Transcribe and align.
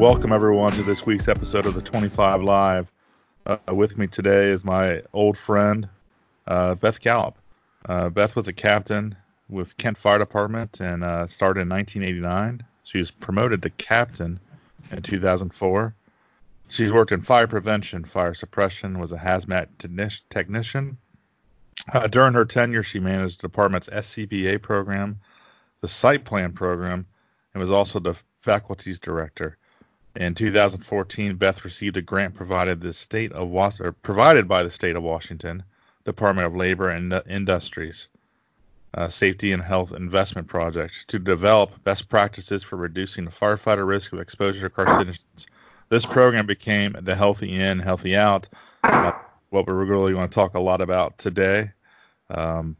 welcome 0.00 0.32
everyone 0.32 0.72
to 0.72 0.82
this 0.82 1.04
week's 1.04 1.28
episode 1.28 1.66
of 1.66 1.74
the 1.74 1.82
25 1.82 2.42
Live. 2.42 2.90
Uh, 3.44 3.58
with 3.70 3.98
me 3.98 4.06
today 4.06 4.48
is 4.48 4.64
my 4.64 5.02
old 5.12 5.36
friend, 5.36 5.90
uh, 6.46 6.74
Beth 6.74 7.02
Gallup. 7.02 7.36
Uh, 7.86 8.08
Beth 8.08 8.34
was 8.34 8.48
a 8.48 8.52
captain 8.54 9.14
with 9.50 9.76
Kent 9.76 9.98
Fire 9.98 10.18
Department 10.18 10.80
and 10.80 11.04
uh, 11.04 11.26
started 11.26 11.60
in 11.60 11.68
1989. 11.68 12.64
She 12.82 12.96
was 12.96 13.10
promoted 13.10 13.60
to 13.60 13.68
captain 13.68 14.40
in 14.90 15.02
2004. 15.02 15.94
She's 16.70 16.90
worked 16.90 17.12
in 17.12 17.20
fire 17.20 17.46
prevention, 17.46 18.06
fire 18.06 18.32
suppression, 18.32 19.00
was 19.00 19.12
a 19.12 19.18
hazmat 19.18 19.68
technician. 20.30 20.96
Uh, 21.92 22.06
during 22.06 22.32
her 22.32 22.46
tenure, 22.46 22.82
she 22.82 23.00
managed 23.00 23.40
the 23.40 23.48
department's 23.48 23.90
SCBA 23.90 24.62
program, 24.62 25.20
the 25.82 25.88
site 25.88 26.24
plan 26.24 26.52
program, 26.52 27.04
and 27.52 27.60
was 27.60 27.70
also 27.70 27.98
the 27.98 28.14
faculty's 28.40 28.98
director. 28.98 29.58
In 30.16 30.34
2014, 30.34 31.36
Beth 31.36 31.64
received 31.64 31.96
a 31.96 32.02
grant 32.02 32.34
provided 32.34 32.80
the 32.80 32.92
state 32.92 33.32
of 33.32 33.48
Was- 33.48 33.80
provided 34.02 34.48
by 34.48 34.64
the 34.64 34.70
state 34.70 34.96
of 34.96 35.04
Washington 35.04 35.62
Department 36.04 36.46
of 36.46 36.56
Labor 36.56 36.88
and 36.88 37.22
Industries 37.28 38.08
uh, 38.94 39.08
Safety 39.08 39.52
and 39.52 39.62
Health 39.62 39.92
Investment 39.92 40.48
Project 40.48 41.08
to 41.08 41.20
develop 41.20 41.84
best 41.84 42.08
practices 42.08 42.64
for 42.64 42.74
reducing 42.76 43.24
the 43.24 43.30
firefighter 43.30 43.86
risk 43.86 44.12
of 44.12 44.18
exposure 44.18 44.68
to 44.68 44.74
carcinogens. 44.74 45.46
This 45.88 46.04
program 46.04 46.46
became 46.46 46.96
the 47.00 47.14
Healthy 47.14 47.60
In, 47.60 47.78
Healthy 47.78 48.16
Out, 48.16 48.48
uh, 48.82 49.12
what 49.50 49.66
we're 49.66 49.84
really 49.84 50.12
going 50.12 50.28
to 50.28 50.34
talk 50.34 50.54
a 50.54 50.60
lot 50.60 50.80
about 50.80 51.18
today. 51.18 51.70
Um, 52.28 52.76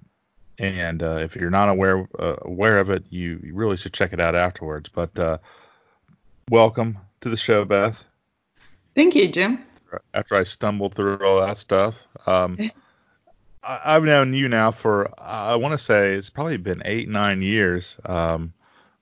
and 0.58 1.02
uh, 1.02 1.18
if 1.18 1.36
you're 1.36 1.50
not 1.50 1.68
aware 1.68 2.08
uh, 2.18 2.36
aware 2.42 2.80
of 2.80 2.90
it, 2.90 3.04
you, 3.08 3.40
you, 3.42 3.54
really 3.54 3.76
should 3.76 3.94
check 3.94 4.12
it 4.12 4.20
out 4.20 4.34
afterwards. 4.34 4.88
But 4.88 5.18
uh, 5.18 5.38
welcome 6.50 6.98
to 7.20 7.28
the 7.28 7.36
show, 7.36 7.64
Beth. 7.64 8.04
Thank 8.94 9.14
you, 9.14 9.28
Jim. 9.28 9.64
After 10.14 10.36
I 10.36 10.44
stumbled 10.44 10.94
through 10.94 11.18
all 11.24 11.40
that 11.40 11.58
stuff, 11.58 12.06
um, 12.26 12.56
I, 13.62 13.94
have 13.94 14.04
known 14.04 14.34
you 14.34 14.48
now 14.48 14.70
for 14.70 15.10
I 15.20 15.56
want 15.56 15.72
to 15.72 15.78
say 15.78 16.14
it's 16.14 16.30
probably 16.30 16.56
been 16.56 16.82
eight 16.84 17.08
nine 17.08 17.42
years. 17.42 17.96
Um, 18.04 18.52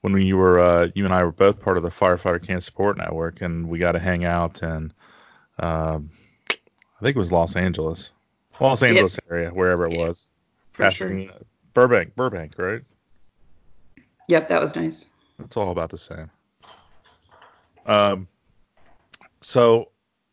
when 0.01 0.17
you 0.23 0.37
were 0.37 0.61
uh, 0.61 0.89
you 0.95 1.05
and 1.05 1.13
I 1.13 1.25
were 1.25 1.33
both 1.33 1.61
part 1.61 1.77
of 1.77 1.83
the 1.83 1.91
Firefighter 1.91 2.45
Cancer 2.45 2.65
Support 2.67 2.97
Network, 2.97 3.43
and 3.43 3.69
we 3.69 3.79
got 3.79 3.93
to 3.93 3.99
hang 3.99 4.25
out 4.25 4.63
and 4.63 4.95
um, 5.59 6.11
I 6.51 7.05
think 7.05 7.17
it 7.17 7.21
was 7.21 7.33
Los 7.33 7.55
Angeles, 7.57 8.11
Los 8.61 8.83
Angeles 8.83 9.19
yes. 9.23 9.31
area, 9.31 9.51
wherever 9.51 9.87
it 9.87 9.97
was. 9.97 10.29
For 10.73 10.91
sure. 10.91 11.27
Burbank, 11.75 12.15
Burbank, 12.17 12.55
right? 12.57 12.83
Yep, 14.29 14.49
that 14.49 14.61
was 14.61 14.75
nice. 14.75 15.07
It's 15.43 15.57
all 15.57 15.71
about 15.71 15.91
the 15.91 15.99
same. 15.99 16.31
Um, 17.87 18.29
so 19.41 19.91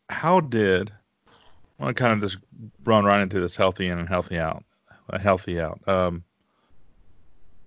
how 0.08 0.40
did 0.40 0.92
I 1.78 1.84
want 1.84 1.96
to 1.96 2.02
kind 2.02 2.14
of 2.14 2.30
just 2.30 2.42
run 2.84 3.04
right 3.04 3.20
into 3.20 3.40
this 3.40 3.56
healthy 3.56 3.88
in 3.88 3.98
and 3.98 4.08
healthy 4.08 4.38
out, 4.38 4.64
a 5.10 5.18
healthy 5.18 5.60
out. 5.60 5.80
Um, 5.86 6.24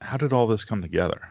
how 0.02 0.18
did 0.18 0.34
all 0.34 0.48
this 0.48 0.64
come 0.64 0.82
together? 0.82 1.22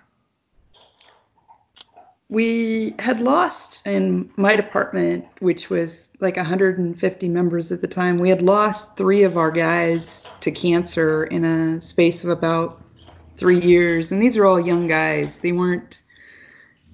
We 2.28 2.94
had 2.98 3.20
lost 3.20 3.86
in 3.86 4.30
my 4.36 4.54
department, 4.54 5.24
which 5.40 5.70
was 5.70 6.10
like 6.20 6.36
150 6.36 7.28
members 7.28 7.72
at 7.72 7.80
the 7.80 7.88
time. 7.88 8.18
We 8.18 8.28
had 8.28 8.42
lost 8.42 8.96
three 8.98 9.22
of 9.22 9.38
our 9.38 9.50
guys 9.50 10.28
to 10.40 10.50
cancer 10.50 11.24
in 11.24 11.44
a 11.44 11.80
space 11.80 12.22
of 12.22 12.30
about 12.30 12.82
three 13.38 13.60
years, 13.60 14.12
and 14.12 14.20
these 14.20 14.36
are 14.36 14.44
all 14.44 14.60
young 14.60 14.86
guys. 14.86 15.38
They 15.38 15.52
weren't, 15.52 16.00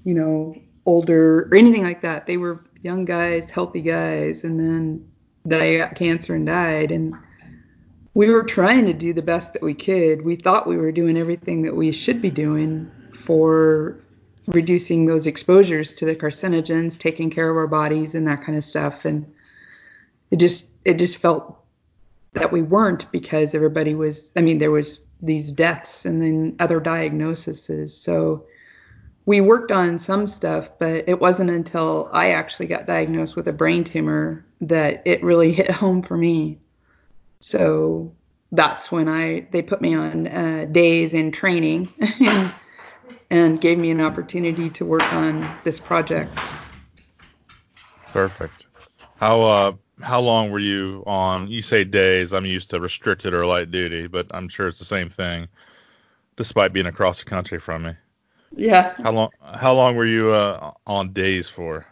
you 0.04 0.14
know, 0.14 0.54
older 0.86 1.48
or 1.50 1.54
anything 1.54 1.82
like 1.82 2.02
that. 2.02 2.26
They 2.26 2.36
were 2.36 2.64
young 2.82 3.04
guys, 3.04 3.48
healthy 3.50 3.80
guys, 3.80 4.44
and 4.44 4.58
then 4.58 5.08
they 5.44 5.78
got 5.78 5.94
cancer 5.94 6.34
and 6.34 6.46
died. 6.46 6.90
And 6.90 7.14
we 8.14 8.30
were 8.30 8.44
trying 8.44 8.86
to 8.86 8.92
do 8.92 9.12
the 9.12 9.22
best 9.22 9.52
that 9.54 9.62
we 9.62 9.74
could. 9.74 10.22
We 10.22 10.36
thought 10.36 10.66
we 10.66 10.76
were 10.76 10.92
doing 10.92 11.16
everything 11.16 11.62
that 11.62 11.74
we 11.74 11.92
should 11.92 12.22
be 12.22 12.30
doing 12.30 12.90
for 13.14 13.98
reducing 14.48 15.06
those 15.06 15.26
exposures 15.26 15.94
to 15.94 16.04
the 16.04 16.14
carcinogens, 16.14 16.98
taking 16.98 17.30
care 17.30 17.50
of 17.50 17.56
our 17.56 17.66
bodies 17.66 18.14
and 18.14 18.26
that 18.28 18.44
kind 18.44 18.58
of 18.58 18.64
stuff. 18.64 19.04
And 19.04 19.32
it 20.30 20.36
just 20.36 20.66
it 20.84 20.98
just 20.98 21.16
felt 21.16 21.58
that 22.34 22.52
we 22.52 22.62
weren't 22.62 23.10
because 23.10 23.54
everybody 23.54 23.94
was 23.94 24.32
I 24.36 24.40
mean 24.40 24.58
there 24.58 24.70
was 24.70 25.00
these 25.22 25.50
deaths 25.50 26.04
and 26.04 26.22
then 26.22 26.56
other 26.58 26.80
diagnoses. 26.80 27.96
So 27.96 28.44
we 29.26 29.40
worked 29.40 29.72
on 29.72 29.98
some 29.98 30.26
stuff, 30.26 30.70
but 30.78 31.08
it 31.08 31.18
wasn't 31.18 31.50
until 31.50 32.10
I 32.12 32.30
actually 32.30 32.66
got 32.66 32.86
diagnosed 32.86 33.36
with 33.36 33.48
a 33.48 33.52
brain 33.52 33.84
tumor 33.84 34.44
that 34.60 35.02
it 35.04 35.22
really 35.22 35.52
hit 35.60 35.70
home 35.70 36.02
for 36.02 36.16
me. 36.16 36.58
So 37.40 38.14
that's 38.52 38.92
when 38.92 39.08
I 39.08 39.46
they 39.50 39.62
put 39.62 39.80
me 39.80 39.94
on 39.94 40.26
uh, 40.26 40.66
days 40.70 41.14
in 41.14 41.32
training 41.32 41.92
and, 42.20 42.54
and 43.30 43.60
gave 43.60 43.78
me 43.78 43.90
an 43.90 44.00
opportunity 44.00 44.70
to 44.70 44.84
work 44.84 45.10
on 45.12 45.48
this 45.64 45.78
project. 45.78 46.36
Perfect. 48.12 48.66
How 49.16 49.42
uh 49.42 49.72
how 50.02 50.20
long 50.20 50.50
were 50.50 50.58
you 50.58 51.02
on? 51.06 51.48
You 51.48 51.62
say 51.62 51.84
days. 51.84 52.32
I'm 52.32 52.44
used 52.44 52.70
to 52.70 52.80
restricted 52.80 53.32
or 53.32 53.46
light 53.46 53.70
duty, 53.70 54.06
but 54.06 54.26
I'm 54.32 54.48
sure 54.48 54.68
it's 54.68 54.78
the 54.78 54.84
same 54.84 55.08
thing, 55.08 55.48
despite 56.36 56.72
being 56.72 56.86
across 56.86 57.20
the 57.20 57.24
country 57.24 57.58
from 57.58 57.84
me. 57.84 57.92
Yeah. 58.56 58.94
How 59.02 59.12
long? 59.12 59.30
How 59.54 59.72
long 59.72 59.96
were 59.96 60.06
you 60.06 60.30
uh, 60.30 60.72
on 60.86 61.12
days 61.12 61.48
for? 61.48 61.86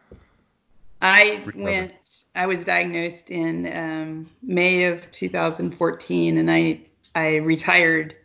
I 1.01 1.43
went. 1.55 1.95
I 2.35 2.47
was 2.47 2.65
diagnosed 2.65 3.31
in 3.31 3.67
um, 3.77 4.31
May 4.43 4.85
of 4.85 5.11
2014, 5.13 6.39
and 6.39 6.51
I 6.51 6.81
I 7.15 7.37
retired 7.37 8.17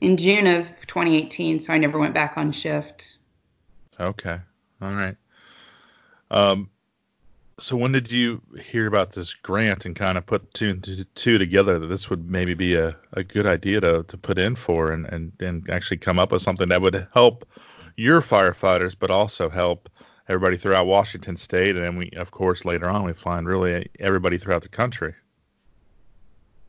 in 0.00 0.16
June 0.16 0.46
of 0.46 0.66
2018. 0.86 1.60
So 1.60 1.72
I 1.72 1.78
never 1.78 1.98
went 1.98 2.14
back 2.14 2.36
on 2.36 2.52
shift. 2.52 3.16
Okay. 3.98 4.38
All 4.82 4.92
right. 4.92 5.16
Um. 6.30 6.68
So 7.60 7.76
when 7.76 7.92
did 7.92 8.10
you 8.10 8.40
hear 8.58 8.86
about 8.86 9.12
this 9.12 9.34
grant 9.34 9.84
and 9.84 9.94
kind 9.94 10.16
of 10.16 10.24
put 10.24 10.54
two 10.54 10.70
and 10.70 11.06
two 11.14 11.36
together 11.36 11.78
that 11.78 11.88
this 11.88 12.08
would 12.08 12.30
maybe 12.30 12.54
be 12.54 12.74
a, 12.74 12.96
a 13.12 13.22
good 13.22 13.46
idea 13.46 13.82
to, 13.82 14.02
to 14.04 14.16
put 14.16 14.38
in 14.38 14.56
for 14.56 14.92
and, 14.92 15.04
and, 15.04 15.32
and 15.40 15.68
actually 15.68 15.98
come 15.98 16.18
up 16.18 16.32
with 16.32 16.40
something 16.40 16.70
that 16.70 16.80
would 16.80 17.06
help 17.12 17.46
your 17.96 18.20
firefighters, 18.20 18.94
but 18.98 19.10
also 19.10 19.48
help 19.48 19.88
everybody 20.28 20.56
throughout 20.56 20.86
Washington 20.86 21.36
State, 21.36 21.76
and 21.76 21.98
we, 21.98 22.10
of 22.10 22.30
course, 22.30 22.64
later 22.64 22.88
on 22.88 23.04
we 23.04 23.12
find 23.12 23.46
really 23.46 23.90
everybody 23.98 24.38
throughout 24.38 24.62
the 24.62 24.68
country. 24.68 25.14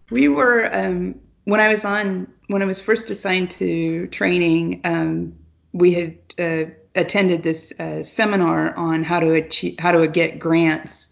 We 0.09 0.27
were 0.27 0.73
um, 0.73 1.15
when 1.45 1.59
I 1.59 1.67
was 1.67 1.85
on 1.85 2.27
when 2.47 2.61
I 2.61 2.65
was 2.65 2.79
first 2.79 3.09
assigned 3.09 3.51
to 3.51 4.07
training. 4.07 4.81
Um, 4.83 5.33
we 5.73 5.93
had 5.93 6.17
uh, 6.37 6.69
attended 6.95 7.43
this 7.43 7.71
uh, 7.79 8.03
seminar 8.03 8.75
on 8.75 9.03
how 9.03 9.19
to 9.19 9.33
achieve, 9.33 9.75
how 9.79 9.91
to 9.91 10.07
get 10.07 10.39
grants 10.39 11.09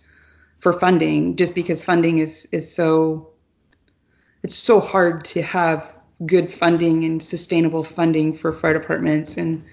for 0.60 0.74
funding, 0.74 1.36
just 1.36 1.56
because 1.56 1.82
funding 1.82 2.18
is 2.18 2.48
is 2.52 2.74
so 2.74 3.30
it's 4.44 4.56
so 4.56 4.80
hard 4.80 5.24
to 5.26 5.42
have 5.42 5.88
good 6.26 6.52
funding 6.52 7.06
and 7.06 7.24
sustainable 7.24 7.84
funding 7.84 8.34
for 8.34 8.52
fire 8.52 8.74
departments 8.74 9.38
and 9.38 9.64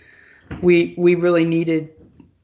we 0.63 0.95
we 0.97 1.15
really 1.15 1.45
needed 1.45 1.91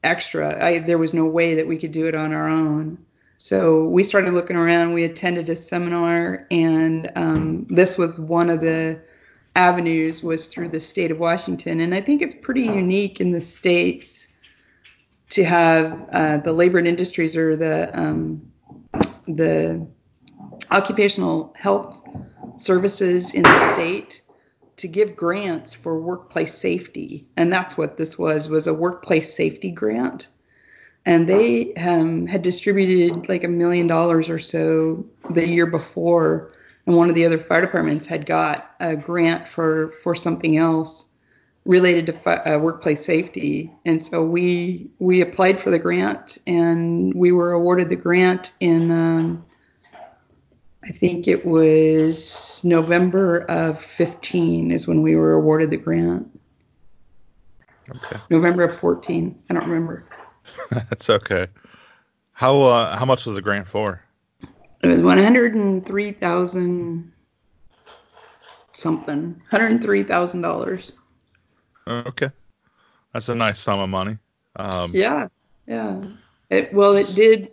extra. 0.03 0.63
I, 0.63 0.79
there 0.79 0.97
was 0.97 1.13
no 1.13 1.25
way 1.25 1.55
that 1.55 1.67
we 1.67 1.77
could 1.77 1.91
do 1.91 2.07
it 2.07 2.15
on 2.15 2.33
our 2.33 2.47
own. 2.47 2.97
So 3.37 3.85
we 3.85 4.03
started 4.03 4.33
looking 4.33 4.55
around. 4.55 4.93
We 4.93 5.03
attended 5.03 5.49
a 5.49 5.55
seminar, 5.55 6.47
and 6.51 7.11
um, 7.15 7.67
this 7.69 7.97
was 7.97 8.17
one 8.17 8.49
of 8.49 8.61
the 8.61 8.99
avenues 9.55 10.23
was 10.23 10.47
through 10.47 10.69
the 10.69 10.79
state 10.79 11.11
of 11.11 11.19
Washington. 11.19 11.79
And 11.79 11.93
I 11.93 12.01
think 12.01 12.21
it's 12.21 12.35
pretty 12.41 12.63
unique 12.63 13.19
in 13.19 13.31
the 13.31 13.41
states 13.41 14.29
to 15.29 15.43
have 15.43 16.09
uh, 16.11 16.37
the 16.37 16.53
labor 16.53 16.77
and 16.77 16.87
industries 16.87 17.35
or 17.35 17.55
the 17.55 17.97
um, 17.99 18.41
the 19.27 19.85
occupational 20.71 21.53
health 21.57 22.01
services 22.57 23.33
in 23.33 23.43
the 23.43 23.73
state 23.73 24.21
to 24.83 24.87
give 24.89 25.15
grants 25.15 25.73
for 25.73 25.97
workplace 25.97 26.53
safety, 26.53 27.25
and 27.37 27.53
that's 27.53 27.77
what 27.77 27.95
this 27.95 28.17
was 28.17 28.49
was 28.49 28.67
a 28.67 28.73
workplace 28.73 29.33
safety 29.33 29.71
grant. 29.71 30.27
And 31.05 31.25
they 31.27 31.73
um, 31.75 32.27
had 32.27 32.41
distributed 32.41 33.29
like 33.29 33.45
a 33.45 33.47
million 33.47 33.87
dollars 33.87 34.27
or 34.27 34.39
so 34.39 35.05
the 35.29 35.47
year 35.47 35.67
before, 35.67 36.51
and 36.85 36.97
one 36.97 37.07
of 37.07 37.15
the 37.15 37.25
other 37.25 37.37
fire 37.37 37.61
departments 37.61 38.05
had 38.05 38.25
got 38.25 38.75
a 38.81 38.97
grant 38.97 39.47
for 39.47 39.93
for 40.03 40.15
something 40.15 40.57
else 40.57 41.07
related 41.63 42.05
to 42.07 42.11
fi- 42.11 42.43
uh, 42.43 42.59
workplace 42.59 43.05
safety. 43.05 43.71
And 43.85 44.03
so 44.03 44.21
we 44.21 44.89
we 44.99 45.21
applied 45.21 45.61
for 45.61 45.71
the 45.71 45.79
grant, 45.79 46.39
and 46.45 47.13
we 47.13 47.31
were 47.31 47.53
awarded 47.53 47.87
the 47.87 47.95
grant 47.95 48.51
in 48.59 48.91
um, 48.91 49.45
I 50.83 50.91
think 50.91 51.27
it 51.27 51.45
was 51.45 52.59
November 52.63 53.39
of 53.49 53.81
15 53.81 54.71
is 54.71 54.87
when 54.87 55.01
we 55.01 55.15
were 55.15 55.33
awarded 55.33 55.69
the 55.69 55.77
grant. 55.77 56.27
Okay. 57.89 58.17
November 58.29 58.63
of 58.63 58.79
14. 58.79 59.43
I 59.49 59.53
don't 59.53 59.67
remember. 59.69 60.05
That's 60.71 61.09
okay. 61.09 61.47
How 62.33 62.61
uh, 62.61 62.97
how 62.97 63.05
much 63.05 63.25
was 63.25 63.35
the 63.35 63.41
grant 63.41 63.67
for? 63.67 64.01
It 64.81 64.87
was 64.87 65.01
one 65.01 65.17
hundred 65.17 65.55
and 65.55 65.85
three 65.85 66.11
thousand 66.11 67.13
something, 68.73 69.41
hundred 69.49 69.71
and 69.71 69.81
three 69.81 70.03
thousand 70.03 70.41
dollars. 70.41 70.91
Okay, 71.87 72.29
that's 73.13 73.29
a 73.29 73.35
nice 73.35 73.59
sum 73.59 73.79
of 73.79 73.89
money. 73.89 74.17
Um, 74.57 74.91
yeah, 74.93 75.27
yeah. 75.67 76.03
It, 76.49 76.73
well, 76.73 76.95
it 76.97 77.13
did. 77.15 77.51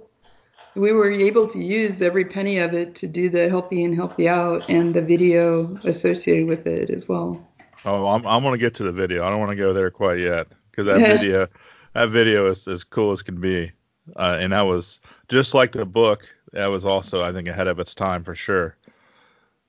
We 0.77 0.93
were 0.93 1.11
able 1.11 1.47
to 1.49 1.59
use 1.59 2.01
every 2.01 2.25
penny 2.25 2.59
of 2.59 2.75
it 2.75 2.95
to 2.97 3.09
do 3.09 3.29
the 3.29 3.49
healthy 3.49 3.83
and 3.85 3.95
healthy 3.95 4.29
out 4.29 4.69
and 4.69 4.95
the 4.95 5.03
video 5.03 5.75
associated 5.85 6.47
with 6.47 6.67
it 6.67 6.91
as 6.91 7.09
well. 7.09 7.47
Oh, 7.85 8.07
I'm 8.09 8.27
I'm 8.27 8.43
gonna 8.43 8.59
get 8.59 8.75
to 8.77 8.85
the 8.85 8.93
video. 8.93 9.25
I 9.25 9.31
don't 9.31 9.41
want 9.41 9.51
to 9.51 9.57
go 9.57 9.73
there 9.73 9.91
quite 9.91 10.19
yet 10.19 10.49
because 10.71 10.87
that 10.87 10.99
video 11.19 11.49
that 11.95 12.11
video 12.11 12.51
is 12.51 12.69
as 12.69 12.85
cool 12.85 13.13
as 13.13 13.23
can 13.23 13.41
be, 13.41 13.73
uh, 14.17 14.37
and 14.39 14.53
that 14.53 14.63
was 14.63 15.01
just 15.29 15.55
like 15.55 15.73
the 15.73 15.87
book. 15.87 16.29
That 16.53 16.67
was 16.67 16.85
also 16.85 17.23
I 17.23 17.33
think 17.33 17.49
ahead 17.49 17.67
of 17.67 17.79
its 17.81 17.95
time 17.95 18.23
for 18.23 18.35
sure. 18.35 18.77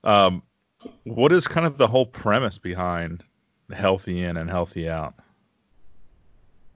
Um, 0.04 0.42
what 1.04 1.32
is 1.32 1.48
kind 1.48 1.66
of 1.66 1.78
the 1.78 1.86
whole 1.86 2.06
premise 2.06 2.58
behind 2.58 3.24
healthy 3.72 4.22
in 4.22 4.36
and 4.36 4.50
healthy 4.50 4.88
out? 4.88 5.14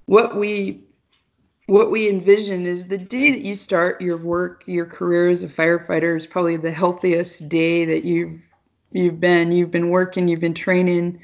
What 0.07 0.37
we 0.37 0.86
what 1.67 1.91
we 1.91 2.09
envision 2.09 2.65
is 2.65 2.87
the 2.87 2.99
day 2.99 3.31
that 3.33 3.41
you 3.41 3.57
start 3.57 4.01
your 4.01 4.17
work, 4.17 4.63
your 4.67 4.87
career 4.87 5.29
as 5.29 5.43
a 5.43 5.49
firefighter 5.49 6.17
is 6.17 6.27
probably 6.27 6.57
the 6.57 6.71
healthiest 6.71 7.49
day 7.49 7.85
that 7.85 8.05
you've 8.05 8.41
you've 8.93 9.21
been. 9.21 9.53
You've 9.53 9.73
been 9.73 9.91
working, 9.91 10.29
you've 10.29 10.41
been 10.41 10.55
training, 10.55 11.21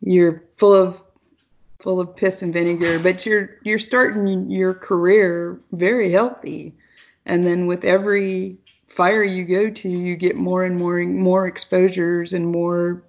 you're 0.00 0.44
full 0.56 0.72
of 0.72 1.02
full 1.80 2.00
of 2.00 2.16
piss 2.16 2.40
and 2.40 2.52
vinegar, 2.52 2.98
but 3.00 3.26
you're 3.26 3.58
you're 3.64 3.80
starting 3.80 4.50
your 4.50 4.74
career 4.74 5.60
very 5.72 6.10
healthy. 6.12 6.72
And 7.26 7.44
then 7.46 7.66
with 7.66 7.84
every 7.84 8.56
fire 8.86 9.24
you 9.24 9.44
go 9.44 9.70
to, 9.70 9.88
you 9.88 10.14
get 10.14 10.36
more 10.36 10.64
and 10.64 10.76
more 10.76 11.02
more 11.02 11.48
exposures 11.48 12.32
and 12.32 12.46
more 12.46 13.02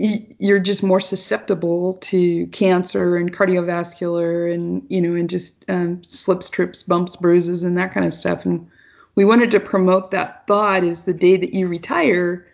you're 0.00 0.58
just 0.58 0.82
more 0.82 1.00
susceptible 1.00 1.94
to 1.98 2.46
cancer 2.46 3.18
and 3.18 3.36
cardiovascular 3.36 4.52
and 4.52 4.82
you 4.88 4.98
know 4.98 5.14
and 5.14 5.28
just 5.28 5.62
um, 5.68 6.02
slips 6.02 6.48
trips 6.48 6.82
bumps 6.82 7.16
bruises 7.16 7.62
and 7.62 7.76
that 7.76 7.92
kind 7.92 8.06
of 8.06 8.14
stuff. 8.14 8.46
And 8.46 8.66
we 9.14 9.26
wanted 9.26 9.50
to 9.50 9.60
promote 9.60 10.10
that 10.10 10.46
thought 10.46 10.84
is 10.84 11.02
the 11.02 11.12
day 11.12 11.36
that 11.36 11.52
you 11.52 11.68
retire 11.68 12.46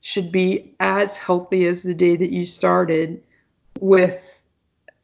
should 0.00 0.32
be 0.32 0.74
as 0.80 1.18
healthy 1.18 1.66
as 1.66 1.82
the 1.82 1.94
day 1.94 2.16
that 2.16 2.32
you 2.32 2.46
started 2.46 3.22
with 3.80 4.22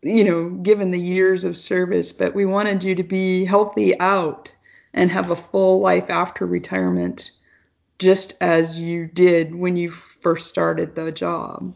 you 0.00 0.24
know 0.24 0.48
given 0.48 0.92
the 0.92 0.98
years 0.98 1.44
of 1.44 1.58
service. 1.58 2.12
But 2.12 2.34
we 2.34 2.46
wanted 2.46 2.82
you 2.82 2.94
to 2.94 3.02
be 3.02 3.44
healthy 3.44 3.98
out 4.00 4.50
and 4.94 5.10
have 5.10 5.30
a 5.30 5.36
full 5.36 5.80
life 5.80 6.08
after 6.08 6.46
retirement 6.46 7.32
just 7.98 8.36
as 8.40 8.78
you 8.78 9.06
did 9.06 9.54
when 9.54 9.76
you 9.76 9.90
first 9.90 10.46
started 10.46 10.94
the 10.94 11.12
job 11.12 11.74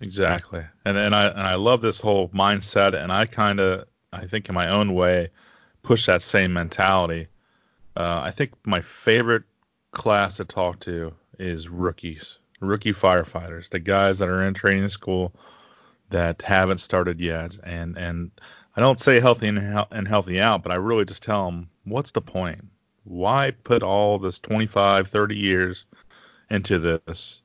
Exactly. 0.00 0.64
And 0.84 0.96
and 0.96 1.14
I 1.14 1.26
and 1.28 1.40
I 1.40 1.54
love 1.54 1.82
this 1.82 2.00
whole 2.00 2.28
mindset 2.30 2.94
and 2.94 3.12
I 3.12 3.26
kind 3.26 3.60
of 3.60 3.86
I 4.12 4.26
think 4.26 4.48
in 4.48 4.54
my 4.54 4.68
own 4.68 4.94
way 4.94 5.28
push 5.82 6.06
that 6.06 6.22
same 6.22 6.52
mentality. 6.52 7.28
Uh, 7.96 8.20
I 8.22 8.30
think 8.30 8.52
my 8.64 8.80
favorite 8.80 9.44
class 9.92 10.36
to 10.36 10.44
talk 10.44 10.80
to 10.80 11.12
is 11.38 11.68
rookies, 11.68 12.38
rookie 12.60 12.92
firefighters, 12.92 13.68
the 13.70 13.78
guys 13.78 14.18
that 14.18 14.28
are 14.28 14.42
in 14.44 14.54
training 14.54 14.88
school 14.88 15.34
that 16.10 16.42
haven't 16.42 16.78
started 16.78 17.20
yet. 17.20 17.58
And 17.64 17.96
and 17.98 18.30
I 18.76 18.80
don't 18.80 19.00
say 19.00 19.20
healthy 19.20 19.48
and, 19.48 19.86
and 19.90 20.08
healthy 20.08 20.40
out, 20.40 20.62
but 20.62 20.72
I 20.72 20.76
really 20.76 21.04
just 21.04 21.22
tell 21.22 21.46
them 21.46 21.68
what's 21.84 22.12
the 22.12 22.22
point? 22.22 22.64
Why 23.04 23.50
put 23.64 23.82
all 23.82 24.18
this 24.18 24.38
25, 24.38 25.08
30 25.08 25.36
years 25.36 25.84
into 26.50 26.78
this 26.78 27.42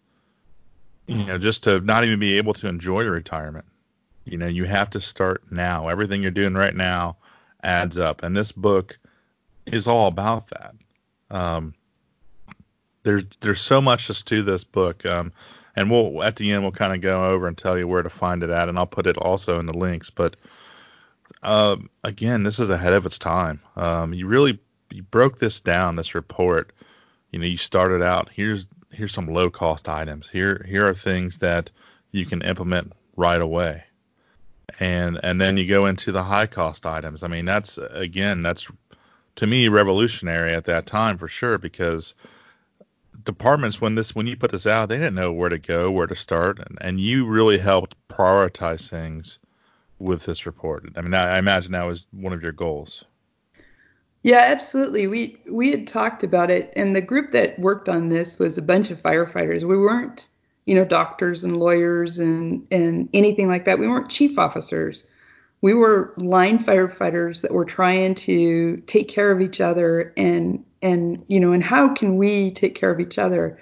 you 1.07 1.23
know, 1.25 1.37
just 1.37 1.63
to 1.63 1.79
not 1.79 2.03
even 2.03 2.19
be 2.19 2.37
able 2.37 2.53
to 2.55 2.67
enjoy 2.67 3.01
your 3.01 3.11
retirement. 3.11 3.65
You 4.25 4.37
know, 4.37 4.47
you 4.47 4.63
have 4.63 4.89
to 4.91 5.01
start 5.01 5.43
now. 5.51 5.87
Everything 5.87 6.21
you're 6.21 6.31
doing 6.31 6.55
right 6.55 6.75
now 6.75 7.17
adds 7.63 7.97
up, 7.97 8.23
and 8.23 8.35
this 8.35 8.51
book 8.51 8.97
is 9.65 9.87
all 9.87 10.07
about 10.07 10.49
that. 10.49 10.75
Um, 11.29 11.73
there's 13.03 13.25
there's 13.41 13.61
so 13.61 13.81
much 13.81 14.07
just 14.07 14.27
to 14.27 14.41
this 14.41 14.63
book, 14.63 15.05
um, 15.05 15.31
and 15.75 15.91
we'll 15.91 16.23
at 16.23 16.35
the 16.35 16.51
end 16.51 16.63
we'll 16.63 16.71
kind 16.71 16.93
of 16.93 17.01
go 17.01 17.25
over 17.25 17.47
and 17.47 17.57
tell 17.57 17.77
you 17.77 17.87
where 17.87 18.01
to 18.01 18.09
find 18.09 18.41
it 18.41 18.49
at, 18.49 18.67
and 18.67 18.77
I'll 18.77 18.87
put 18.87 19.07
it 19.07 19.17
also 19.17 19.59
in 19.59 19.67
the 19.67 19.77
links. 19.77 20.09
But 20.09 20.35
um, 21.43 21.89
again, 22.03 22.43
this 22.43 22.59
is 22.59 22.69
ahead 22.71 22.93
of 22.93 23.05
its 23.05 23.19
time. 23.19 23.61
Um, 23.75 24.13
you 24.13 24.25
really 24.25 24.59
you 24.89 25.03
broke 25.03 25.37
this 25.37 25.59
down, 25.59 25.95
this 25.95 26.15
report. 26.15 26.71
You 27.35 27.41
know, 27.41 27.47
you 27.47 27.57
started 27.57 28.01
out 28.01 28.29
here's 28.33 28.65
here's 28.91 29.11
some 29.11 29.27
low 29.27 29.49
cost 29.49 29.89
items. 29.89 30.29
Here 30.29 30.65
here 30.69 30.87
are 30.87 30.93
things 30.93 31.39
that 31.39 31.69
you 32.11 32.25
can 32.25 32.41
implement 32.41 32.93
right 33.17 33.41
away. 33.41 33.83
And 34.79 35.19
and 35.21 35.41
then 35.41 35.57
you 35.57 35.67
go 35.67 35.85
into 35.85 36.13
the 36.13 36.23
high 36.23 36.47
cost 36.47 36.85
items. 36.85 37.23
I 37.23 37.27
mean, 37.27 37.43
that's 37.43 37.77
again, 37.77 38.41
that's 38.41 38.69
to 39.35 39.47
me 39.47 39.67
revolutionary 39.67 40.53
at 40.53 40.63
that 40.63 40.85
time 40.85 41.17
for 41.17 41.27
sure 41.27 41.57
because 41.57 42.15
departments 43.25 43.81
when 43.81 43.95
this 43.95 44.15
when 44.15 44.27
you 44.27 44.37
put 44.37 44.53
this 44.53 44.65
out, 44.65 44.87
they 44.87 44.97
didn't 44.97 45.15
know 45.15 45.33
where 45.33 45.49
to 45.49 45.59
go, 45.59 45.91
where 45.91 46.07
to 46.07 46.15
start, 46.15 46.59
and, 46.59 46.77
and 46.79 47.01
you 47.01 47.25
really 47.25 47.57
helped 47.57 47.97
prioritize 48.07 48.89
things 48.89 49.39
with 49.99 50.23
this 50.23 50.45
report. 50.45 50.85
I 50.95 51.01
mean, 51.01 51.13
I, 51.13 51.35
I 51.35 51.39
imagine 51.39 51.73
that 51.73 51.83
was 51.83 52.05
one 52.11 52.31
of 52.31 52.41
your 52.41 52.53
goals. 52.53 53.03
Yeah, 54.25 54.39
absolutely. 54.39 55.05
We 55.05 55.37
we 55.47 55.69
had 55.69 55.85
talked 55.85 56.23
about 56.23 56.49
it, 56.49 56.73
and 56.75 56.95
the 56.95 57.01
group 57.01 57.31
that 57.33 57.59
worked 57.59 57.87
on 57.87 58.09
this 58.09 58.39
was 58.39 58.57
a 58.57 58.61
bunch 58.63 58.89
of 58.89 58.99
firefighters. 59.03 59.61
We 59.61 59.77
weren't, 59.77 60.27
you 60.65 60.73
know, 60.73 60.83
doctors 60.83 61.43
and 61.43 61.57
lawyers 61.57 62.17
and 62.17 62.65
and 62.71 63.07
anything 63.13 63.47
like 63.47 63.65
that. 63.65 63.77
We 63.77 63.87
weren't 63.87 64.09
chief 64.09 64.39
officers. 64.39 65.03
We 65.61 65.75
were 65.75 66.15
line 66.17 66.57
firefighters 66.57 67.41
that 67.43 67.53
were 67.53 67.65
trying 67.65 68.15
to 68.15 68.77
take 68.87 69.09
care 69.09 69.29
of 69.29 69.41
each 69.41 69.61
other 69.61 70.11
and 70.17 70.65
and 70.81 71.23
you 71.27 71.39
know, 71.39 71.51
and 71.51 71.63
how 71.63 71.93
can 71.93 72.17
we 72.17 72.49
take 72.49 72.73
care 72.73 72.89
of 72.89 72.99
each 72.99 73.19
other? 73.19 73.59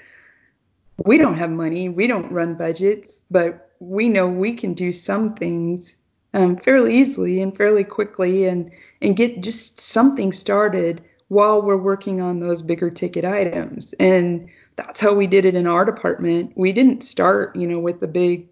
We 1.06 1.18
don't 1.18 1.38
have 1.40 1.52
money. 1.52 1.90
We 1.90 2.08
don't 2.08 2.32
run 2.32 2.56
budgets, 2.56 3.22
but 3.30 3.72
we 3.80 4.08
know 4.08 4.30
we 4.30 4.54
can 4.56 4.74
do 4.76 4.94
some 4.94 5.36
things 5.36 5.96
um, 6.34 6.58
fairly 6.58 6.96
easily 6.96 7.42
and 7.42 7.56
fairly 7.56 7.84
quickly 7.84 8.46
and 8.46 8.72
and 9.02 9.16
get 9.16 9.42
just 9.42 9.80
something 9.80 10.34
started 10.34 11.04
while 11.28 11.62
we're 11.62 11.78
working 11.78 12.22
on 12.22 12.40
those 12.40 12.62
bigger 12.62 12.90
ticket 12.90 13.26
items. 13.26 13.94
And 13.94 14.50
that's 14.76 15.00
how 15.00 15.14
we 15.14 15.28
did 15.28 15.46
it 15.46 15.56
in 15.56 15.68
our 15.68 15.86
department. 15.86 16.54
We 16.56 16.72
didn't 16.72 17.04
start 17.04 17.56
you 17.56 17.68
know 17.68 17.80
with 17.80 18.00
the 18.00 18.08
big 18.08 18.48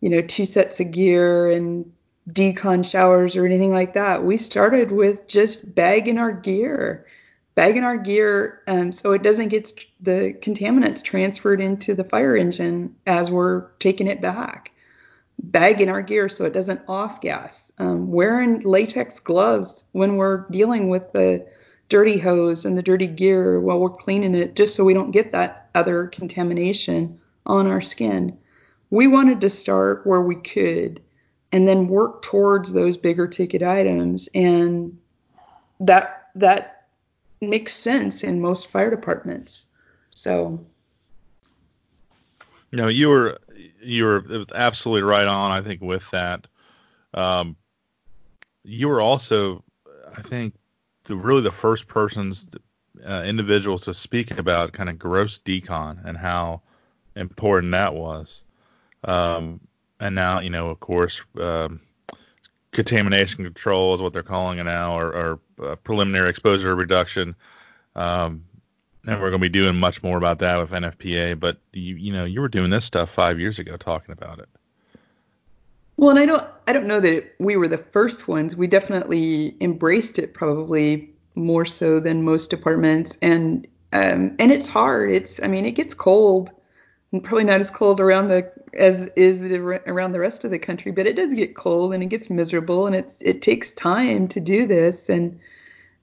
you 0.00 0.10
know 0.10 0.20
two 0.20 0.44
sets 0.44 0.80
of 0.80 0.92
gear 0.92 1.50
and 1.50 1.90
decon 2.30 2.84
showers 2.88 3.36
or 3.36 3.46
anything 3.46 3.72
like 3.72 3.94
that. 3.94 4.24
We 4.24 4.36
started 4.36 4.92
with 4.92 5.26
just 5.26 5.74
bagging 5.74 6.18
our 6.18 6.32
gear 6.32 7.06
bagging 7.54 7.84
our 7.84 7.98
gear 7.98 8.62
um, 8.68 8.92
so 8.92 9.12
it 9.12 9.22
doesn't 9.22 9.48
get 9.48 9.70
the 10.00 10.34
contaminants 10.40 11.02
transferred 11.02 11.60
into 11.60 11.94
the 11.94 12.04
fire 12.04 12.36
engine 12.36 12.94
as 13.06 13.30
we're 13.30 13.68
taking 13.80 14.06
it 14.06 14.20
back 14.22 14.70
bagging 15.42 15.88
our 15.88 16.02
gear 16.02 16.28
so 16.28 16.44
it 16.44 16.52
doesn't 16.52 16.80
off 16.88 17.20
gas, 17.20 17.72
um, 17.78 18.10
wearing 18.10 18.60
latex 18.60 19.18
gloves 19.20 19.84
when 19.92 20.16
we're 20.16 20.46
dealing 20.50 20.88
with 20.88 21.12
the 21.12 21.46
dirty 21.88 22.18
hose 22.18 22.64
and 22.64 22.78
the 22.78 22.82
dirty 22.82 23.06
gear 23.06 23.60
while 23.60 23.78
we're 23.78 23.90
cleaning 23.90 24.34
it, 24.34 24.54
just 24.54 24.74
so 24.74 24.84
we 24.84 24.94
don't 24.94 25.10
get 25.10 25.32
that 25.32 25.68
other 25.74 26.06
contamination 26.06 27.18
on 27.46 27.66
our 27.66 27.80
skin. 27.80 28.36
We 28.90 29.06
wanted 29.06 29.40
to 29.40 29.50
start 29.50 30.06
where 30.06 30.22
we 30.22 30.36
could 30.36 31.02
and 31.52 31.66
then 31.66 31.88
work 31.88 32.22
towards 32.22 32.72
those 32.72 32.96
bigger 32.96 33.26
ticket 33.26 33.62
items 33.62 34.28
and 34.34 34.96
that 35.80 36.28
that 36.34 36.86
makes 37.40 37.74
sense 37.74 38.22
in 38.22 38.40
most 38.40 38.70
fire 38.70 38.90
departments. 38.90 39.64
So 40.10 40.64
no, 42.72 42.88
you 42.88 43.08
were 43.08 43.38
you 43.82 44.04
were 44.04 44.46
absolutely 44.54 45.02
right 45.02 45.26
on. 45.26 45.50
I 45.50 45.62
think 45.62 45.80
with 45.80 46.10
that, 46.10 46.46
um, 47.14 47.56
you 48.62 48.88
were 48.88 49.00
also, 49.00 49.64
I 50.16 50.20
think, 50.22 50.54
the, 51.04 51.16
really 51.16 51.42
the 51.42 51.50
first 51.50 51.86
persons, 51.86 52.46
uh, 53.06 53.22
individuals 53.24 53.82
to 53.84 53.94
speak 53.94 54.38
about 54.38 54.72
kind 54.72 54.88
of 54.88 54.98
gross 54.98 55.38
decon 55.38 56.04
and 56.04 56.16
how 56.16 56.60
important 57.16 57.72
that 57.72 57.94
was. 57.94 58.42
Um, 59.04 59.60
and 59.98 60.14
now, 60.14 60.40
you 60.40 60.50
know, 60.50 60.68
of 60.68 60.80
course, 60.80 61.22
um, 61.40 61.80
contamination 62.72 63.44
control 63.44 63.94
is 63.94 64.02
what 64.02 64.12
they're 64.12 64.22
calling 64.22 64.58
it 64.58 64.64
now, 64.64 64.98
or, 64.98 65.06
or 65.14 65.40
uh, 65.66 65.76
preliminary 65.76 66.30
exposure 66.30 66.74
reduction. 66.74 67.34
Um, 67.96 68.44
and 69.06 69.20
we're 69.20 69.30
going 69.30 69.40
to 69.40 69.48
be 69.48 69.48
doing 69.48 69.76
much 69.76 70.02
more 70.02 70.18
about 70.18 70.38
that 70.40 70.58
with 70.58 70.70
NFPA. 70.70 71.38
But 71.38 71.58
you, 71.72 71.96
you 71.96 72.12
know, 72.12 72.24
you 72.24 72.40
were 72.40 72.48
doing 72.48 72.70
this 72.70 72.84
stuff 72.84 73.10
five 73.10 73.40
years 73.40 73.58
ago, 73.58 73.76
talking 73.76 74.12
about 74.12 74.38
it. 74.38 74.48
Well, 75.96 76.10
and 76.10 76.18
I 76.18 76.26
don't 76.26 76.44
I 76.66 76.72
don't 76.72 76.86
know 76.86 77.00
that 77.00 77.34
we 77.38 77.56
were 77.56 77.68
the 77.68 77.78
first 77.78 78.26
ones. 78.26 78.56
We 78.56 78.66
definitely 78.66 79.54
embraced 79.60 80.18
it 80.18 80.32
probably 80.32 81.10
more 81.34 81.66
so 81.66 82.00
than 82.00 82.22
most 82.22 82.50
departments 82.50 83.18
and 83.22 83.66
um, 83.92 84.34
and 84.38 84.50
it's 84.52 84.66
hard. 84.66 85.10
It's 85.10 85.40
I 85.42 85.46
mean 85.46 85.66
it 85.66 85.72
gets 85.72 85.92
cold 85.92 86.52
and 87.12 87.22
probably 87.22 87.44
not 87.44 87.60
as 87.60 87.70
cold 87.70 88.00
around 88.00 88.28
the 88.28 88.50
as 88.72 89.08
is 89.16 89.40
the, 89.40 89.58
around 89.58 90.12
the 90.12 90.20
rest 90.20 90.44
of 90.44 90.50
the 90.50 90.58
country, 90.58 90.92
but 90.92 91.06
it 91.06 91.16
does 91.16 91.34
get 91.34 91.54
cold 91.54 91.92
and 91.92 92.02
it 92.02 92.06
gets 92.06 92.30
miserable 92.30 92.86
and 92.86 92.96
it's 92.96 93.20
it 93.20 93.42
takes 93.42 93.72
time 93.72 94.28
to 94.28 94.40
do 94.40 94.66
this 94.66 95.10
and 95.10 95.38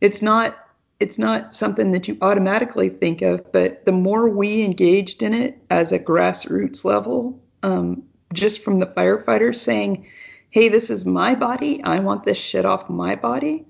it's 0.02 0.22
not 0.22 0.67
it's 1.00 1.18
not 1.18 1.56
something 1.56 1.92
that 1.92 2.08
you 2.08 2.18
automatically 2.22 2.90
think 2.90 3.22
of, 3.22 3.52
but 3.52 3.86
the 3.86 3.92
more 3.92 4.30
we 4.30 4.64
engaged 4.64 5.22
in 5.22 5.34
it 5.34 5.62
as 5.70 5.92
a 5.92 6.00
grassroots 6.00 6.84
level, 6.84 7.40
um, 7.64 8.04
just 8.34 8.64
from 8.64 8.80
the 8.80 8.88
firefighters 8.88 9.58
saying, 9.58 10.08
"Hey, 10.50 10.70
this 10.70 10.90
is 10.90 11.06
my 11.06 11.36
body. 11.36 11.82
I 11.84 12.00
want 12.00 12.26
this 12.26 12.38
shit 12.38 12.66
off 12.66 12.90
my 12.90 13.16
body," 13.16 13.66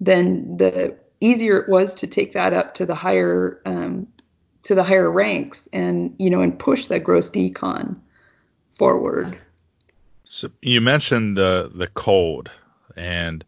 then 0.00 0.56
the 0.56 0.96
easier 1.20 1.58
it 1.58 1.68
was 1.68 1.92
to 1.94 2.06
take 2.06 2.32
that 2.32 2.52
up 2.52 2.74
to 2.74 2.86
the 2.86 2.94
higher 2.94 3.60
um, 3.66 4.06
to 4.62 4.74
the 4.74 4.84
higher 4.84 5.10
ranks 5.10 5.68
and 5.72 6.14
you 6.18 6.30
know 6.30 6.40
and 6.40 6.58
push 6.58 6.86
that 6.86 7.04
gross 7.04 7.30
decon 7.30 7.96
forward. 8.78 9.36
So 10.24 10.50
you 10.62 10.80
mentioned 10.80 11.38
uh, 11.38 11.68
the 11.74 11.88
cold, 11.88 12.50
and 12.96 13.44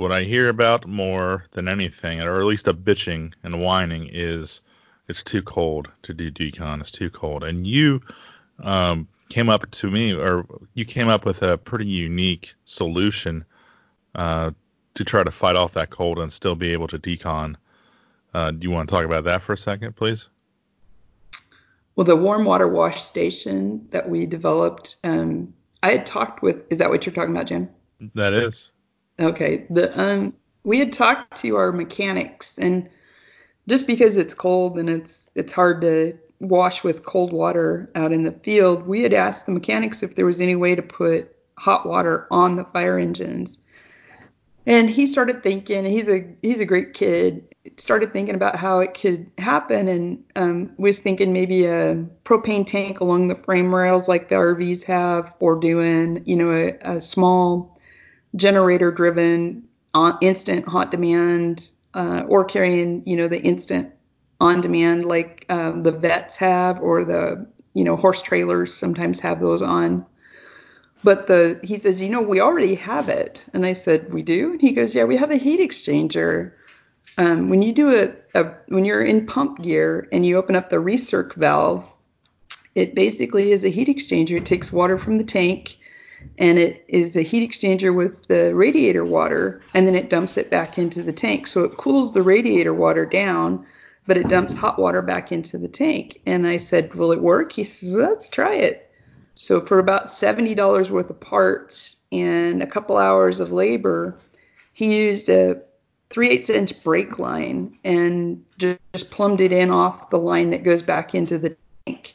what 0.00 0.12
I 0.12 0.22
hear 0.22 0.48
about 0.48 0.86
more 0.86 1.44
than 1.52 1.68
anything, 1.68 2.20
or 2.22 2.40
at 2.40 2.46
least 2.46 2.66
a 2.66 2.74
bitching 2.74 3.32
and 3.44 3.60
whining, 3.60 4.08
is 4.10 4.62
it's 5.08 5.22
too 5.22 5.42
cold 5.42 5.88
to 6.02 6.14
do 6.14 6.30
decon. 6.30 6.80
It's 6.80 6.90
too 6.90 7.10
cold, 7.10 7.44
and 7.44 7.66
you 7.66 8.00
um, 8.60 9.06
came 9.28 9.48
up 9.48 9.70
to 9.70 9.90
me, 9.90 10.14
or 10.14 10.46
you 10.74 10.84
came 10.84 11.08
up 11.08 11.24
with 11.24 11.42
a 11.42 11.58
pretty 11.58 11.86
unique 11.86 12.54
solution 12.64 13.44
uh, 14.14 14.50
to 14.94 15.04
try 15.04 15.22
to 15.22 15.30
fight 15.30 15.56
off 15.56 15.74
that 15.74 15.90
cold 15.90 16.18
and 16.18 16.32
still 16.32 16.54
be 16.54 16.72
able 16.72 16.88
to 16.88 16.98
decon. 16.98 17.56
Uh, 18.32 18.50
do 18.50 18.66
you 18.66 18.70
want 18.70 18.88
to 18.88 18.94
talk 18.94 19.04
about 19.04 19.24
that 19.24 19.42
for 19.42 19.52
a 19.52 19.58
second, 19.58 19.96
please? 19.96 20.26
Well, 21.96 22.06
the 22.06 22.16
warm 22.16 22.44
water 22.44 22.68
wash 22.68 23.02
station 23.02 23.86
that 23.90 24.08
we 24.08 24.24
developed, 24.24 24.96
um, 25.04 25.52
I 25.82 25.90
had 25.90 26.06
talked 26.06 26.40
with. 26.40 26.64
Is 26.70 26.78
that 26.78 26.88
what 26.88 27.04
you're 27.04 27.14
talking 27.14 27.32
about, 27.32 27.46
Jim? 27.46 27.68
That 28.14 28.32
is. 28.32 28.70
Okay. 29.20 29.66
The 29.70 29.98
um, 30.00 30.34
we 30.64 30.78
had 30.78 30.92
talked 30.92 31.40
to 31.42 31.56
our 31.56 31.72
mechanics, 31.72 32.58
and 32.58 32.88
just 33.68 33.86
because 33.86 34.16
it's 34.16 34.34
cold 34.34 34.78
and 34.78 34.88
it's 34.88 35.28
it's 35.34 35.52
hard 35.52 35.80
to 35.82 36.16
wash 36.40 36.82
with 36.82 37.04
cold 37.04 37.32
water 37.32 37.90
out 37.94 38.12
in 38.12 38.24
the 38.24 38.32
field, 38.32 38.86
we 38.86 39.02
had 39.02 39.12
asked 39.12 39.46
the 39.46 39.52
mechanics 39.52 40.02
if 40.02 40.14
there 40.14 40.26
was 40.26 40.40
any 40.40 40.56
way 40.56 40.74
to 40.74 40.82
put 40.82 41.34
hot 41.58 41.86
water 41.86 42.26
on 42.30 42.56
the 42.56 42.64
fire 42.64 42.98
engines. 42.98 43.58
And 44.66 44.88
he 44.88 45.06
started 45.06 45.42
thinking, 45.42 45.84
he's 45.84 46.08
a 46.08 46.26
he's 46.42 46.60
a 46.60 46.66
great 46.66 46.94
kid, 46.94 47.46
started 47.76 48.12
thinking 48.12 48.34
about 48.34 48.56
how 48.56 48.80
it 48.80 48.94
could 48.94 49.30
happen 49.38 49.88
and 49.88 50.24
um, 50.36 50.72
was 50.78 51.00
thinking 51.00 51.32
maybe 51.32 51.66
a 51.66 51.94
propane 52.24 52.66
tank 52.66 53.00
along 53.00 53.28
the 53.28 53.34
frame 53.34 53.74
rails 53.74 54.08
like 54.08 54.28
the 54.28 54.36
RVs 54.36 54.84
have, 54.84 55.32
or 55.40 55.56
doing 55.56 56.22
you 56.24 56.36
know 56.36 56.50
a, 56.52 56.96
a 56.96 57.00
small 57.00 57.79
generator 58.36 58.90
driven 58.90 59.64
on 59.94 60.16
instant 60.20 60.66
hot 60.66 60.90
demand, 60.90 61.68
uh, 61.94 62.22
or 62.28 62.44
carrying 62.44 63.02
you 63.06 63.16
know 63.16 63.28
the 63.28 63.42
instant 63.42 63.92
on 64.40 64.60
demand 64.60 65.04
like 65.04 65.44
um, 65.48 65.82
the 65.82 65.92
vets 65.92 66.36
have, 66.36 66.80
or 66.80 67.04
the 67.04 67.46
you 67.74 67.84
know 67.84 67.96
horse 67.96 68.22
trailers 68.22 68.74
sometimes 68.74 69.20
have 69.20 69.40
those 69.40 69.62
on. 69.62 70.04
But 71.02 71.28
the 71.28 71.58
he 71.62 71.78
says, 71.78 72.00
you 72.00 72.10
know, 72.10 72.20
we 72.20 72.40
already 72.40 72.74
have 72.74 73.08
it, 73.08 73.44
and 73.54 73.64
I 73.64 73.72
said, 73.72 74.12
we 74.12 74.22
do, 74.22 74.52
and 74.52 74.60
he 74.60 74.72
goes, 74.72 74.94
yeah, 74.94 75.04
we 75.04 75.16
have 75.16 75.30
a 75.30 75.36
heat 75.36 75.60
exchanger 75.60 76.52
um, 77.20 77.50
when 77.50 77.60
you 77.60 77.72
do 77.72 77.94
a, 77.94 78.40
a 78.40 78.54
when 78.68 78.84
you're 78.84 79.04
in 79.04 79.26
pump 79.26 79.62
gear 79.62 80.08
and 80.12 80.24
you 80.24 80.38
open 80.38 80.56
up 80.56 80.70
the 80.70 80.76
recirc 80.76 81.34
valve, 81.34 81.86
it 82.74 82.94
basically 82.94 83.52
is 83.52 83.64
a 83.64 83.68
heat 83.68 83.88
exchanger. 83.88 84.38
It 84.38 84.46
takes 84.46 84.72
water 84.72 84.96
from 84.96 85.18
the 85.18 85.24
tank 85.24 85.76
and 86.38 86.58
it 86.58 86.84
is 86.88 87.16
a 87.16 87.22
heat 87.22 87.48
exchanger 87.48 87.94
with 87.94 88.26
the 88.26 88.54
radiator 88.54 89.04
water 89.04 89.60
and 89.74 89.86
then 89.86 89.94
it 89.94 90.10
dumps 90.10 90.36
it 90.36 90.50
back 90.50 90.78
into 90.78 91.02
the 91.02 91.12
tank. 91.12 91.46
So 91.46 91.64
it 91.64 91.76
cools 91.76 92.12
the 92.12 92.22
radiator 92.22 92.72
water 92.72 93.04
down, 93.04 93.66
but 94.06 94.16
it 94.16 94.28
dumps 94.28 94.54
hot 94.54 94.78
water 94.78 95.02
back 95.02 95.30
into 95.32 95.58
the 95.58 95.68
tank. 95.68 96.20
And 96.26 96.46
I 96.46 96.56
said, 96.56 96.94
Will 96.94 97.12
it 97.12 97.20
work? 97.20 97.52
He 97.52 97.64
says, 97.64 97.94
Let's 97.94 98.28
try 98.28 98.54
it. 98.54 98.90
So 99.34 99.60
for 99.60 99.78
about 99.78 100.06
$70 100.06 100.90
worth 100.90 101.10
of 101.10 101.20
parts 101.20 101.96
and 102.10 102.62
a 102.62 102.66
couple 102.66 102.96
hours 102.96 103.40
of 103.40 103.52
labor, 103.52 104.18
he 104.72 104.96
used 104.96 105.28
a 105.28 105.60
3 106.10 106.30
8 106.30 106.50
inch 106.50 106.82
brake 106.82 107.18
line 107.18 107.78
and 107.84 108.44
just 108.58 109.10
plumbed 109.10 109.40
it 109.40 109.52
in 109.52 109.70
off 109.70 110.10
the 110.10 110.18
line 110.18 110.50
that 110.50 110.64
goes 110.64 110.82
back 110.82 111.14
into 111.14 111.38
the 111.38 111.56
tank. 111.86 112.14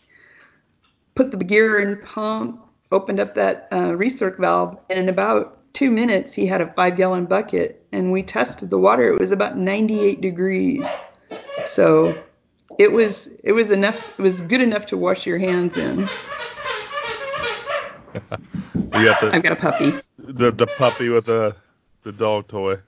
Put 1.16 1.32
the 1.32 1.38
gear 1.38 1.80
and 1.80 2.04
pump, 2.04 2.65
opened 2.92 3.20
up 3.20 3.36
that 3.36 3.68
uh, 3.72 3.92
recirc 3.92 4.38
valve, 4.40 4.78
and 4.90 5.00
in 5.00 5.10
about 5.10 5.60
two 5.74 5.92
minutes 5.92 6.34
he 6.34 6.46
had 6.46 6.62
a 6.62 6.72
five 6.74 6.98
gallon 6.98 7.26
bucket. 7.26 7.86
And 7.92 8.12
we 8.12 8.24
tested 8.24 8.70
the 8.70 8.80
water; 8.80 9.12
it 9.12 9.20
was 9.20 9.32
about 9.32 9.58
98 9.58 10.22
degrees. 10.22 10.86
So 11.68 12.14
it 12.78 12.92
was 12.92 13.28
it 13.44 13.54
was 13.54 13.72
enough. 13.72 14.20
It 14.20 14.22
was 14.22 14.42
good 14.42 14.62
enough 14.62 14.86
to 14.88 14.98
wash 14.98 15.26
your 15.26 15.38
hands 15.38 15.78
in. 15.78 15.98
got 19.06 19.22
the, 19.22 19.32
I've 19.34 19.44
got 19.44 19.52
a 19.52 19.56
puppy. 19.56 19.92
The 20.18 20.52
the 20.52 20.68
puppy 20.68 21.10
with 21.10 21.26
the 21.26 21.56
the 22.04 22.12
dog 22.12 22.48
toy. 22.48 22.80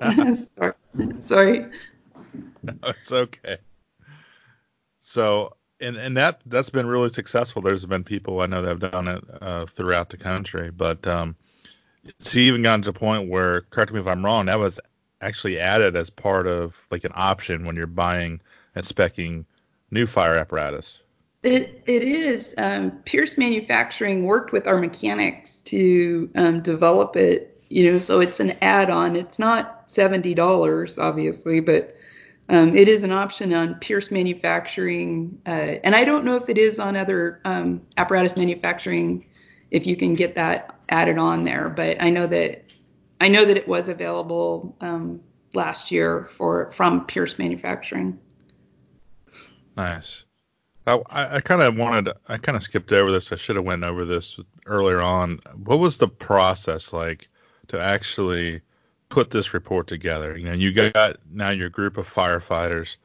Sorry. 0.00 0.72
Sorry. 1.20 1.66
No, 2.62 2.74
it's 2.88 3.12
okay. 3.12 3.58
So, 5.00 5.54
and 5.80 5.96
and 5.96 6.16
that 6.16 6.40
that's 6.46 6.70
been 6.70 6.86
really 6.86 7.08
successful. 7.08 7.62
There's 7.62 7.84
been 7.84 8.04
people 8.04 8.40
I 8.40 8.46
know 8.46 8.62
that 8.62 8.68
have 8.68 8.92
done 8.92 9.08
it 9.08 9.24
uh, 9.40 9.66
throughout 9.66 10.10
the 10.10 10.16
country, 10.16 10.70
but 10.70 11.06
um, 11.06 11.36
it's 12.04 12.34
even 12.36 12.62
gotten 12.62 12.82
to 12.82 12.92
the 12.92 12.98
point 12.98 13.28
where, 13.28 13.62
correct 13.62 13.92
me 13.92 14.00
if 14.00 14.06
I'm 14.06 14.24
wrong, 14.24 14.46
that 14.46 14.58
was 14.58 14.80
actually 15.20 15.58
added 15.58 15.96
as 15.96 16.10
part 16.10 16.46
of 16.46 16.74
like 16.90 17.04
an 17.04 17.12
option 17.14 17.64
when 17.64 17.76
you're 17.76 17.86
buying 17.86 18.40
and 18.74 18.84
specing 18.84 19.44
new 19.90 20.06
fire 20.06 20.36
apparatus. 20.36 21.00
It 21.42 21.82
it 21.86 22.02
is. 22.02 22.54
Um, 22.58 22.92
Pierce 23.04 23.38
Manufacturing 23.38 24.24
worked 24.24 24.52
with 24.52 24.66
our 24.66 24.78
mechanics 24.78 25.62
to 25.62 26.30
um, 26.34 26.62
develop 26.62 27.16
it. 27.16 27.52
You 27.68 27.92
know, 27.92 27.98
so 27.98 28.20
it's 28.20 28.38
an 28.38 28.56
add-on. 28.62 29.16
It's 29.16 29.40
not 29.40 29.88
$70, 29.88 31.02
obviously, 31.02 31.58
but 31.58 31.95
um, 32.48 32.76
it 32.76 32.88
is 32.88 33.02
an 33.02 33.12
option 33.12 33.52
on 33.52 33.74
Pierce 33.76 34.10
Manufacturing. 34.10 35.40
Uh, 35.46 35.78
and 35.84 35.94
I 35.94 36.04
don't 36.04 36.24
know 36.24 36.36
if 36.36 36.48
it 36.48 36.58
is 36.58 36.78
on 36.78 36.96
other 36.96 37.40
um, 37.44 37.82
apparatus 37.96 38.36
manufacturing, 38.36 39.26
if 39.70 39.86
you 39.86 39.96
can 39.96 40.14
get 40.14 40.34
that 40.36 40.78
added 40.88 41.18
on 41.18 41.44
there. 41.44 41.68
But 41.68 42.00
I 42.00 42.10
know 42.10 42.26
that 42.26 42.64
I 43.20 43.28
know 43.28 43.44
that 43.44 43.56
it 43.56 43.66
was 43.66 43.88
available 43.88 44.76
um, 44.80 45.20
last 45.54 45.90
year 45.90 46.28
for 46.36 46.70
from 46.72 47.06
Pierce 47.06 47.38
Manufacturing. 47.38 48.18
Nice. 49.76 50.22
I, 50.86 51.02
I 51.10 51.40
kind 51.40 51.62
of 51.62 51.76
wanted, 51.76 52.14
I 52.28 52.38
kind 52.38 52.54
of 52.54 52.62
skipped 52.62 52.92
over 52.92 53.10
this. 53.10 53.32
I 53.32 53.36
should 53.36 53.56
have 53.56 53.64
went 53.64 53.82
over 53.82 54.04
this 54.04 54.38
earlier 54.66 55.00
on. 55.00 55.40
What 55.64 55.80
was 55.80 55.98
the 55.98 56.06
process 56.06 56.92
like 56.92 57.28
to 57.68 57.80
actually 57.80 58.60
put 59.08 59.30
this 59.30 59.54
report 59.54 59.86
together. 59.86 60.36
You 60.36 60.46
know, 60.46 60.52
you 60.52 60.72
got 60.72 61.16
now 61.30 61.50
your 61.50 61.68
group 61.68 61.96
of 61.96 62.12
firefighters, 62.12 62.96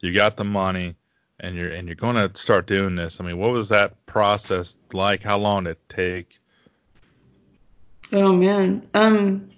you 0.00 0.12
got 0.12 0.36
the 0.36 0.44
money, 0.44 0.96
and 1.40 1.56
you're 1.56 1.70
and 1.70 1.88
you're 1.88 1.94
going 1.94 2.16
to 2.16 2.30
start 2.40 2.66
doing 2.66 2.96
this. 2.96 3.20
I 3.20 3.24
mean, 3.24 3.38
what 3.38 3.50
was 3.50 3.68
that 3.70 4.04
process 4.06 4.76
like? 4.92 5.22
How 5.22 5.38
long 5.38 5.64
did 5.64 5.70
it 5.70 5.88
take? 5.88 6.38
Oh 8.12 8.32
man. 8.32 8.86
Um. 8.94 9.50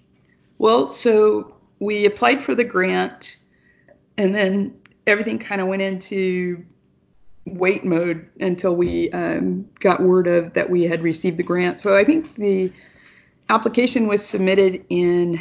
Well, 0.59 0.88
so 0.88 1.55
we 1.78 2.05
applied 2.05 2.43
for 2.43 2.55
the 2.55 2.64
grant, 2.64 3.37
and 4.17 4.35
then 4.35 4.75
everything 5.07 5.38
kind 5.38 5.61
of 5.61 5.69
went 5.69 5.83
into 5.83 6.64
wait 7.47 7.85
mode 7.85 8.28
until 8.40 8.75
we 8.75 9.11
um, 9.12 9.69
got 9.81 10.02
word 10.02 10.26
of 10.26 10.52
that 10.55 10.69
we 10.69 10.83
had 10.83 11.02
received 11.02 11.38
the 11.38 11.43
grant. 11.43 11.81
So 11.81 11.97
I 11.97 12.05
think 12.05 12.35
the 12.37 12.73
application 13.49 14.07
was 14.07 14.25
submitted 14.25 14.85
in 14.88 15.38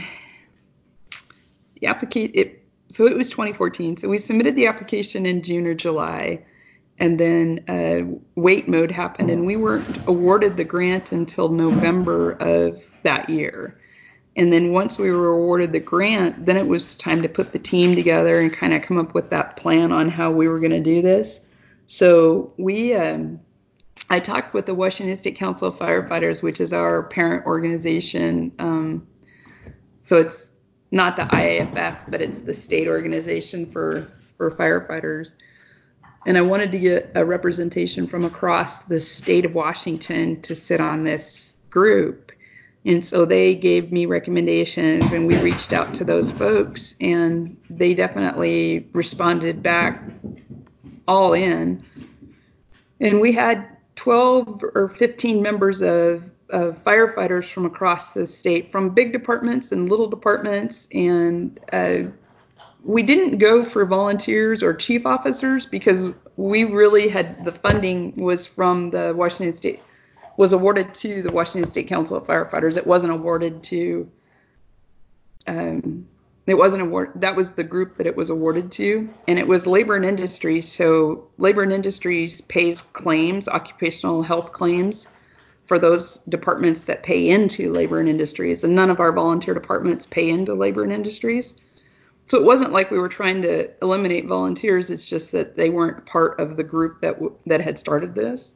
the 1.79 1.87
application 1.87 2.31
it 2.33 2.63
so 2.89 3.05
it 3.05 3.15
was 3.15 3.29
2014 3.29 3.97
so 3.97 4.07
we 4.07 4.17
submitted 4.17 4.55
the 4.55 4.67
application 4.67 5.25
in 5.25 5.41
june 5.41 5.67
or 5.67 5.73
july 5.73 6.43
and 6.99 7.19
then 7.19 7.63
uh, 7.67 8.17
wait 8.35 8.67
mode 8.67 8.91
happened 8.91 9.29
and 9.29 9.45
we 9.45 9.55
weren't 9.55 9.97
awarded 10.07 10.57
the 10.57 10.63
grant 10.63 11.11
until 11.11 11.49
november 11.49 12.31
of 12.39 12.81
that 13.03 13.29
year 13.29 13.79
and 14.35 14.53
then 14.53 14.71
once 14.71 14.97
we 14.97 15.11
were 15.11 15.27
awarded 15.27 15.73
the 15.73 15.79
grant 15.79 16.45
then 16.45 16.57
it 16.57 16.67
was 16.67 16.95
time 16.95 17.21
to 17.21 17.29
put 17.29 17.51
the 17.51 17.59
team 17.59 17.95
together 17.95 18.39
and 18.39 18.53
kind 18.53 18.73
of 18.73 18.81
come 18.81 18.97
up 18.97 19.13
with 19.13 19.29
that 19.29 19.57
plan 19.57 19.91
on 19.91 20.09
how 20.09 20.31
we 20.31 20.47
were 20.47 20.59
going 20.59 20.71
to 20.71 20.79
do 20.79 21.01
this 21.01 21.41
so 21.87 22.53
we 22.57 22.93
um, 22.93 23.39
I 24.09 24.19
talked 24.19 24.53
with 24.53 24.65
the 24.65 24.75
Washington 24.75 25.15
State 25.15 25.35
Council 25.35 25.67
of 25.69 25.75
Firefighters, 25.77 26.41
which 26.41 26.61
is 26.61 26.71
our 26.71 27.03
parent 27.03 27.45
organization. 27.45 28.51
Um, 28.59 29.07
so 30.03 30.17
it's 30.17 30.46
not 30.91 31.17
the 31.17 31.23
IAFF, 31.23 31.97
but 32.09 32.21
it's 32.21 32.41
the 32.41 32.53
state 32.53 32.87
organization 32.87 33.71
for 33.71 34.07
for 34.37 34.51
firefighters. 34.51 35.35
And 36.25 36.37
I 36.37 36.41
wanted 36.41 36.71
to 36.73 36.79
get 36.79 37.11
a 37.15 37.25
representation 37.25 38.07
from 38.07 38.25
across 38.25 38.83
the 38.83 38.99
state 38.99 39.45
of 39.45 39.55
Washington 39.55 40.41
to 40.41 40.55
sit 40.55 40.79
on 40.79 41.03
this 41.03 41.53
group. 41.69 42.31
And 42.85 43.03
so 43.03 43.25
they 43.25 43.55
gave 43.55 43.91
me 43.91 44.05
recommendations, 44.05 45.11
and 45.11 45.27
we 45.27 45.37
reached 45.37 45.73
out 45.73 45.93
to 45.95 46.03
those 46.03 46.31
folks, 46.31 46.95
and 47.01 47.57
they 47.69 47.93
definitely 47.93 48.87
responded 48.93 49.61
back 49.61 50.01
all 51.07 51.33
in. 51.33 51.83
And 52.99 53.19
we 53.19 53.31
had 53.31 53.67
12 53.95 54.63
or 54.75 54.89
15 54.89 55.41
members 55.41 55.81
of, 55.81 56.23
of 56.49 56.83
firefighters 56.83 57.45
from 57.45 57.65
across 57.65 58.13
the 58.13 58.25
state, 58.25 58.71
from 58.71 58.89
big 58.89 59.11
departments 59.11 59.71
and 59.71 59.89
little 59.89 60.07
departments. 60.07 60.87
And 60.93 61.59
uh, 61.73 62.03
we 62.83 63.03
didn't 63.03 63.37
go 63.37 63.63
for 63.63 63.85
volunteers 63.85 64.63
or 64.63 64.73
chief 64.73 65.05
officers 65.05 65.65
because 65.65 66.13
we 66.37 66.63
really 66.63 67.07
had 67.07 67.43
the 67.43 67.51
funding 67.51 68.15
was 68.15 68.47
from 68.47 68.89
the 68.91 69.13
Washington 69.15 69.55
State 69.55 69.81
was 70.37 70.53
awarded 70.53 70.93
to 70.93 71.23
the 71.23 71.31
Washington 71.31 71.69
State 71.69 71.87
Council 71.87 72.15
of 72.15 72.25
Firefighters. 72.25 72.77
It 72.77 72.85
wasn't 72.85 73.11
awarded 73.11 73.63
to 73.63 74.09
um, 75.47 76.07
it 76.45 76.57
wasn't 76.57 76.81
award 76.81 77.11
that 77.15 77.35
was 77.35 77.51
the 77.51 77.63
group 77.63 77.97
that 77.97 78.07
it 78.07 78.15
was 78.15 78.29
awarded 78.29 78.71
to 78.71 79.09
and 79.27 79.37
it 79.37 79.45
was 79.45 79.67
labor 79.67 79.95
and 79.95 80.05
industries 80.05 80.69
so 80.71 81.27
labor 81.37 81.61
and 81.61 81.73
industries 81.73 82.41
pays 82.41 82.81
claims 82.81 83.47
occupational 83.47 84.23
health 84.23 84.51
claims 84.53 85.07
for 85.67 85.77
those 85.77 86.17
departments 86.29 86.81
that 86.81 87.03
pay 87.03 87.29
into 87.29 87.71
labor 87.71 87.99
and 87.99 88.07
industries 88.07 88.63
and 88.63 88.73
none 88.73 88.89
of 88.89 89.01
our 89.01 89.11
volunteer 89.11 89.53
departments 89.53 90.05
pay 90.05 90.29
into 90.29 90.53
labor 90.53 90.83
and 90.83 90.93
industries. 90.93 91.53
So 92.25 92.37
it 92.37 92.45
wasn't 92.45 92.71
like 92.71 92.89
we 92.89 92.99
were 92.99 93.09
trying 93.09 93.41
to 93.43 93.69
eliminate 93.81 94.25
volunteers 94.25 94.89
it's 94.89 95.07
just 95.07 95.31
that 95.33 95.55
they 95.55 95.69
weren't 95.69 96.05
part 96.05 96.39
of 96.39 96.57
the 96.57 96.63
group 96.63 97.01
that 97.01 97.15
w- 97.15 97.35
that 97.45 97.61
had 97.61 97.77
started 97.77 98.15
this. 98.15 98.55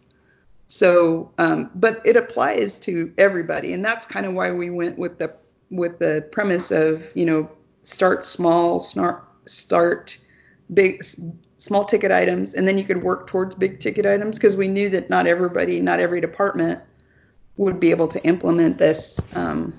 So 0.70 1.32
um, 1.38 1.70
but 1.76 2.02
it 2.06 2.16
applies 2.16 2.80
to 2.82 3.14
everybody 3.18 3.74
and 3.74 3.84
that's 3.84 4.06
kind 4.06 4.26
of 4.26 4.34
why 4.34 4.52
we 4.52 4.70
went 4.70 4.98
with 4.98 5.20
the 5.20 5.34
with 5.70 6.00
the 6.00 6.26
premise 6.32 6.72
of 6.72 7.04
you 7.14 7.26
know 7.26 7.50
start 7.84 8.24
small, 8.24 8.80
start 8.80 9.26
start 9.46 10.18
big 10.74 11.04
small 11.58 11.84
ticket 11.84 12.12
items 12.12 12.54
and 12.54 12.66
then 12.66 12.78
you 12.78 12.86
could 12.86 13.04
work 13.04 13.28
towards 13.28 13.54
big 13.54 13.82
ticket 13.82 14.06
items 14.06 14.38
because 14.38 14.56
we 14.56 14.70
knew 14.70 14.88
that 14.88 15.10
not 15.10 15.28
everybody 15.28 15.82
not 15.82 16.00
every 16.00 16.22
department 16.22 16.80
would 17.58 17.80
be 17.80 17.92
able 17.92 18.08
to 18.08 18.24
implement 18.24 18.78
this 18.78 19.20
um, 19.34 19.74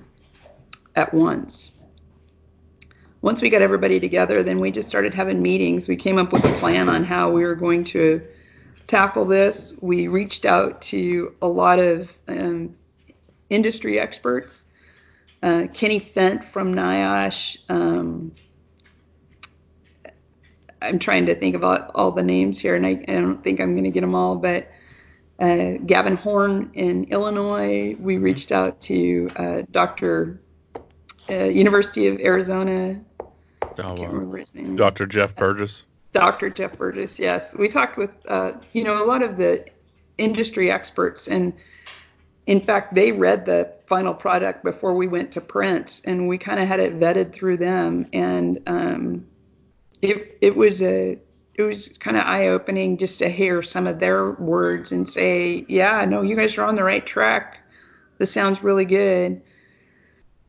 at 0.95 1.13
once. 1.13 1.71
Once 3.21 3.41
we 3.41 3.49
got 3.49 3.61
everybody 3.61 3.99
together 3.99 4.43
then 4.43 4.59
we 4.59 4.71
just 4.71 4.89
started 4.89 5.13
having 5.13 5.41
meetings. 5.41 5.87
We 5.87 5.95
came 5.95 6.17
up 6.17 6.33
with 6.33 6.43
a 6.43 6.53
plan 6.59 6.89
on 6.89 7.03
how 7.03 7.31
we 7.31 7.43
were 7.43 7.55
going 7.55 7.83
to 7.85 8.21
tackle 8.87 9.25
this. 9.25 9.73
We 9.81 10.07
reached 10.07 10.45
out 10.45 10.81
to 10.83 11.33
a 11.41 11.47
lot 11.47 11.79
of 11.79 12.11
um, 12.27 12.75
industry 13.49 13.99
experts. 13.99 14.65
Uh, 15.41 15.67
Kenny 15.73 15.99
Fent 15.99 16.45
from 16.45 16.73
NIOSH. 16.73 17.57
Um, 17.69 18.33
I'm 20.81 20.99
trying 20.99 21.25
to 21.27 21.35
think 21.35 21.55
about 21.55 21.91
all 21.95 22.11
the 22.11 22.23
names 22.23 22.59
here, 22.59 22.75
and 22.75 22.85
I, 22.85 22.91
I 23.07 23.13
don't 23.13 23.43
think 23.43 23.59
I'm 23.59 23.73
going 23.73 23.85
to 23.85 23.89
get 23.89 24.01
them 24.01 24.15
all, 24.15 24.35
but 24.35 24.69
uh, 25.43 25.77
Gavin 25.85 26.15
Horn 26.15 26.71
in 26.73 27.03
Illinois. 27.05 27.95
We 27.99 28.17
reached 28.17 28.53
out 28.53 28.79
to 28.81 29.29
uh, 29.35 29.61
Dr. 29.71 30.39
Uh, 31.29 31.45
University 31.45 32.07
of 32.07 32.19
Arizona. 32.19 33.01
Oh, 33.19 33.27
I 33.77 33.95
can't 33.95 34.13
remember 34.13 34.37
his 34.37 34.55
name. 34.55 34.77
Dr. 34.77 35.05
Jeff 35.05 35.35
Burgess. 35.35 35.83
Dr. 36.13 36.49
Jeff 36.49 36.77
Burgess, 36.77 37.19
yes. 37.19 37.53
We 37.55 37.67
talked 37.67 37.97
with, 37.97 38.11
uh, 38.27 38.53
you 38.71 38.83
know, 38.83 39.03
a 39.03 39.05
lot 39.05 39.21
of 39.21 39.35
the 39.37 39.65
industry 40.17 40.71
experts, 40.71 41.27
and 41.27 41.51
in 42.45 42.61
fact, 42.61 42.93
they 42.93 43.11
read 43.11 43.45
the 43.45 43.73
final 43.87 44.13
product 44.13 44.63
before 44.63 44.93
we 44.93 45.07
went 45.07 45.31
to 45.33 45.41
print, 45.41 46.01
and 46.05 46.27
we 46.27 46.37
kind 46.37 46.59
of 46.59 46.67
had 46.67 46.79
it 46.79 46.99
vetted 46.99 47.33
through 47.33 47.57
them, 47.57 48.05
and 48.13 48.61
um, 48.67 49.25
it 50.01 50.37
it 50.41 50.55
was 50.55 50.81
a 50.83 51.17
it 51.55 51.63
was 51.63 51.89
kind 51.99 52.17
of 52.17 52.25
eye 52.25 52.47
opening 52.47 52.97
just 52.97 53.19
to 53.19 53.29
hear 53.29 53.61
some 53.61 53.87
of 53.87 53.99
their 53.99 54.31
words 54.31 54.91
and 54.91 55.07
say, 55.07 55.65
yeah, 55.67 56.03
no, 56.05 56.21
you 56.21 56.35
guys 56.35 56.57
are 56.57 56.63
on 56.63 56.75
the 56.75 56.83
right 56.83 57.05
track. 57.05 57.59
This 58.17 58.31
sounds 58.31 58.63
really 58.63 58.85
good. 58.85 59.41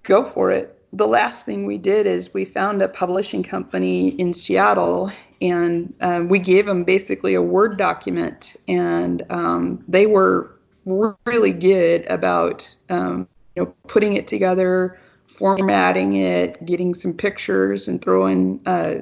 Go 0.03 0.25
for 0.25 0.51
it. 0.51 0.79
The 0.93 1.07
last 1.07 1.45
thing 1.45 1.67
we 1.67 1.79
did 1.79 2.07
is 2.07 2.33
we 2.33 2.45
found 2.45 2.81
a 2.81 2.89
publishing 2.89 3.43
company 3.43 4.09
in 4.09 4.33
Seattle 4.33 5.11
and 5.45 5.93
um, 6.01 6.29
we 6.29 6.39
gave 6.39 6.67
them 6.67 6.85
basically 6.85 7.35
a 7.35 7.43
Word 7.43 7.77
document, 7.77 8.57
and 8.67 9.23
um, 9.31 9.85
they 9.87 10.07
were 10.07 10.59
really 10.87 11.53
good 11.53 12.07
about 12.07 12.75
um, 12.89 13.29
you 13.55 13.65
know 13.65 13.75
putting 13.89 14.15
it 14.15 14.27
together, 14.27 14.99
formatting 15.27 16.15
it, 16.15 16.65
getting 16.65 16.95
some 16.95 17.13
pictures, 17.13 17.89
and 17.89 18.01
throwing 18.01 18.61
uh, 18.65 18.97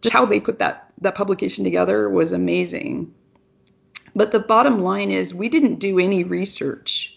just 0.00 0.12
how 0.12 0.26
they 0.26 0.40
put 0.40 0.58
that 0.58 0.90
that 1.00 1.14
publication 1.14 1.64
together 1.64 2.08
was 2.08 2.32
amazing. 2.32 3.12
But 4.14 4.32
the 4.32 4.40
bottom 4.40 4.80
line 4.80 5.10
is 5.10 5.32
we 5.32 5.48
didn't 5.48 5.76
do 5.76 5.98
any 5.98 6.24
research. 6.24 7.14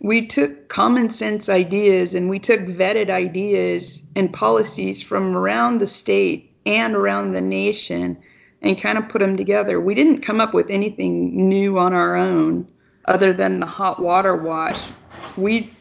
We 0.00 0.26
took 0.26 0.68
common 0.68 1.10
sense 1.10 1.48
ideas 1.48 2.14
and 2.14 2.28
we 2.28 2.40
took 2.40 2.60
vetted 2.60 3.10
ideas 3.10 4.02
and 4.16 4.32
policies 4.32 5.02
from 5.02 5.36
around 5.36 5.78
the 5.78 5.86
state 5.86 6.52
and 6.66 6.96
around 6.96 7.32
the 7.32 7.40
nation 7.40 8.18
and 8.62 8.80
kind 8.80 8.98
of 8.98 9.08
put 9.08 9.20
them 9.20 9.36
together. 9.36 9.80
We 9.80 9.94
didn't 9.94 10.22
come 10.22 10.40
up 10.40 10.54
with 10.54 10.68
anything 10.70 11.48
new 11.48 11.78
on 11.78 11.92
our 11.92 12.16
own 12.16 12.68
other 13.06 13.32
than 13.32 13.60
the 13.60 13.66
hot 13.66 14.00
water 14.00 14.34
wash. 14.34 14.88
We 15.36 15.72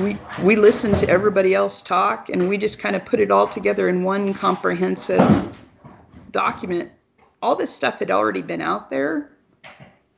we 0.00 0.16
we 0.42 0.56
listened 0.56 0.98
to 0.98 1.08
everybody 1.08 1.54
else 1.54 1.80
talk 1.80 2.28
and 2.28 2.48
we 2.48 2.58
just 2.58 2.78
kind 2.78 2.94
of 2.94 3.04
put 3.04 3.20
it 3.20 3.30
all 3.30 3.48
together 3.48 3.88
in 3.88 4.04
one 4.04 4.34
comprehensive 4.34 5.47
document. 6.32 6.90
All 7.40 7.56
this 7.56 7.74
stuff 7.74 7.98
had 7.98 8.10
already 8.10 8.42
been 8.42 8.60
out 8.60 8.90
there, 8.90 9.30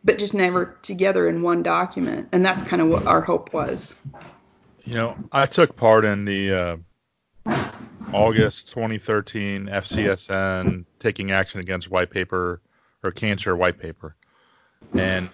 but 0.04 0.18
just 0.18 0.34
never 0.34 0.78
together 0.82 1.28
in 1.28 1.42
one 1.42 1.62
document. 1.62 2.28
And 2.32 2.44
that's 2.44 2.62
kind 2.62 2.80
of 2.80 2.88
what 2.88 3.06
our 3.06 3.20
hope 3.20 3.52
was. 3.52 3.94
You 4.84 4.94
know, 4.94 5.16
I 5.32 5.46
took 5.46 5.76
part 5.76 6.04
in 6.04 6.24
the 6.24 6.80
uh, 7.46 7.56
August 8.12 8.68
2013 8.70 9.66
FCSN 9.66 10.84
taking 10.98 11.30
action 11.30 11.60
against 11.60 11.90
white 11.90 12.10
paper 12.10 12.60
or 13.02 13.10
cancer 13.10 13.54
white 13.56 13.78
paper. 13.78 14.16
And 14.94 15.28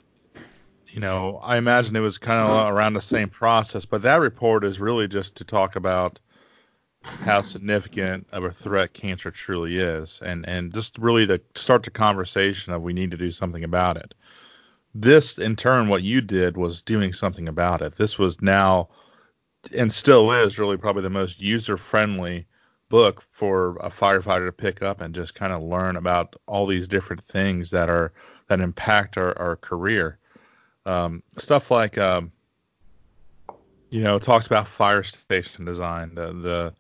you 0.89 1.01
know, 1.01 1.39
I 1.43 1.59
imagine 1.59 1.95
it 1.95 2.01
was 2.01 2.17
kind 2.17 2.41
of 2.41 2.73
around 2.73 2.95
the 2.95 3.03
same 3.03 3.29
process, 3.29 3.85
but 3.85 4.03
that 4.03 4.17
report 4.17 4.65
is 4.65 4.81
really 4.81 5.07
just 5.07 5.37
to 5.37 5.45
talk 5.45 5.77
about 5.77 6.21
how 7.07 7.41
significant 7.41 8.27
of 8.33 8.45
a 8.45 8.51
threat 8.51 8.93
cancer 8.93 9.31
truly 9.31 9.79
is, 9.79 10.21
and 10.25 10.47
and 10.49 10.73
just 10.73 10.99
really 10.99 11.27
to 11.27 11.41
start 11.55 11.83
the 11.83 11.91
conversation 11.91 12.73
of 12.73 12.83
we 12.83 12.93
need 12.93 13.11
to 13.11 13.17
do 13.17 13.31
something 13.31 13.65
about 13.65 13.97
it. 13.97 14.15
This, 14.95 15.39
in 15.39 15.57
turn, 15.57 15.89
what 15.89 16.03
you 16.03 16.21
did 16.21 16.57
was 16.57 16.83
doing 16.83 17.13
something 17.13 17.49
about 17.49 17.83
it. 17.83 17.97
This 17.97 18.19
was 18.19 18.41
now, 18.41 18.89
and 19.75 19.93
still 19.93 20.33
is, 20.33 20.59
really 20.59 20.79
probably 20.79 21.03
the 21.03 21.11
most 21.11 21.41
user-friendly 21.41 22.47
book 22.89 23.23
for 23.31 23.77
a 23.79 23.91
firefighter 23.91 24.47
to 24.47 24.53
pick 24.53 24.83
up 24.83 25.01
and 25.01 25.15
just 25.15 25.35
kind 25.35 25.53
of 25.53 25.63
learn 25.63 25.97
about 25.97 26.37
all 26.47 26.67
these 26.67 26.89
different 26.89 27.23
things 27.23 27.71
that 27.71 27.91
are 27.91 28.13
that 28.47 28.61
impact 28.61 29.19
our, 29.19 29.37
our 29.39 29.57
career 29.57 30.19
um, 30.87 31.23
stuff 31.37 31.71
like 31.71 31.99
um, 31.99 32.33
you 33.91 34.03
know 34.03 34.19
talks 34.19 34.47
about 34.47 34.67
fire 34.67 35.03
station 35.03 35.65
design, 35.65 36.15
the 36.15 36.33
the 36.33 36.75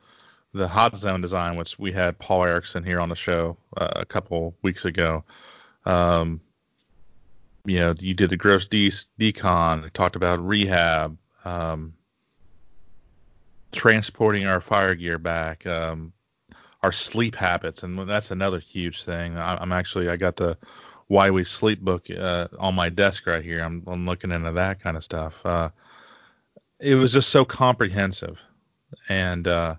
the 0.57 0.69
hot 0.69 0.97
zone 0.97 1.21
design, 1.21 1.57
which 1.57 1.79
we 1.79 1.93
had 1.93 2.19
Paul 2.19 2.45
Erickson 2.45 2.83
here 2.83 3.01
on 3.01 3.09
the 3.09 3.15
show 3.15 3.57
uh, 3.77 3.89
a 3.97 4.07
couple 4.07 4.57
weeks 4.63 4.85
ago. 4.85 5.23
Um, 5.85 6.41
you 7.65 7.79
know, 7.79 7.95
you 7.99 8.15
did 8.15 8.31
the 8.31 8.37
gross 8.37 8.65
de- 8.65 8.91
decon, 9.21 9.93
talked 9.93 10.17
about 10.17 10.45
rehab, 10.45 11.19
um, 11.45 11.95
transporting 13.73 14.47
our 14.47 14.61
fire 14.61 14.95
gear 14.95 15.19
back, 15.19 15.67
um, 15.67 16.13
our 16.83 16.93
sleep 16.93 17.35
habits, 17.35 17.83
and 17.83 18.09
that's 18.09 18.31
another 18.31 18.59
huge 18.59 19.05
thing. 19.05 19.37
I, 19.37 19.61
am 19.61 19.73
actually 19.73 20.09
I 20.09 20.17
got 20.17 20.37
the 20.37 20.57
why 21.09 21.31
we 21.31 21.45
sleep 21.45 21.81
book 21.81 22.07
uh, 22.11 22.49
on 22.59 22.75
my 22.75 22.89
desk 22.89 23.27
right 23.27 23.45
here. 23.45 23.61
I'm, 23.61 23.83
I'm 23.87 24.07
looking 24.07 24.33
into 24.33 24.53
that 24.53 24.81
kind 24.81 24.97
of 24.97 25.05
stuff. 25.05 25.45
Uh, 25.45 25.71
it 26.81 26.95
was 26.95 27.13
just 27.13 27.31
so 27.31 27.45
comprehensive, 27.45 28.43
and 29.09 29.47
uh, 29.47 29.77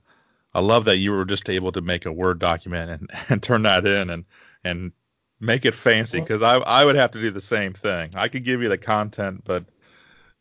I 0.53 0.61
love 0.61 0.85
that 0.85 0.97
you 0.97 1.11
were 1.11 1.25
just 1.25 1.49
able 1.49 1.71
to 1.73 1.81
make 1.81 2.05
a 2.05 2.11
Word 2.11 2.39
document 2.39 2.89
and, 2.91 3.09
and 3.29 3.43
turn 3.43 3.63
that 3.63 3.85
in 3.85 4.09
and 4.09 4.25
and 4.63 4.91
Make 5.39 5.65
it 5.65 5.75
fancy 5.75 6.19
because 6.19 6.41
I 6.41 6.55
I 6.55 6.83
would 6.83 6.95
have 6.95 7.11
to 7.11 7.21
do 7.21 7.29
the 7.29 7.41
same 7.41 7.73
thing. 7.73 8.11
I 8.15 8.27
could 8.27 8.43
give 8.43 8.63
you 8.63 8.69
the 8.69 8.77
content, 8.77 9.43
but 9.45 9.65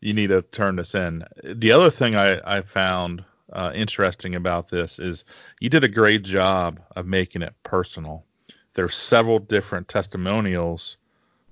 you 0.01 0.14
need 0.14 0.29
to 0.29 0.40
turn 0.40 0.77
this 0.77 0.95
in. 0.95 1.23
The 1.45 1.73
other 1.73 1.90
thing 1.90 2.16
I 2.16 2.40
I 2.47 2.62
found 2.62 3.23
uh, 3.53 3.73
interesting 3.75 4.35
about 4.35 4.71
this 4.71 4.99
is 4.99 5.27
you 5.61 5.69
did 5.69 5.85
a 5.85 5.88
great 5.88 6.23
job 6.23 6.81
of 6.97 7.07
making 7.07 7.42
it 7.42 7.55
personal. 7.62 8.25
There's 8.73 8.95
several 8.95 9.38
different 9.38 9.88
testimonials 9.88 10.97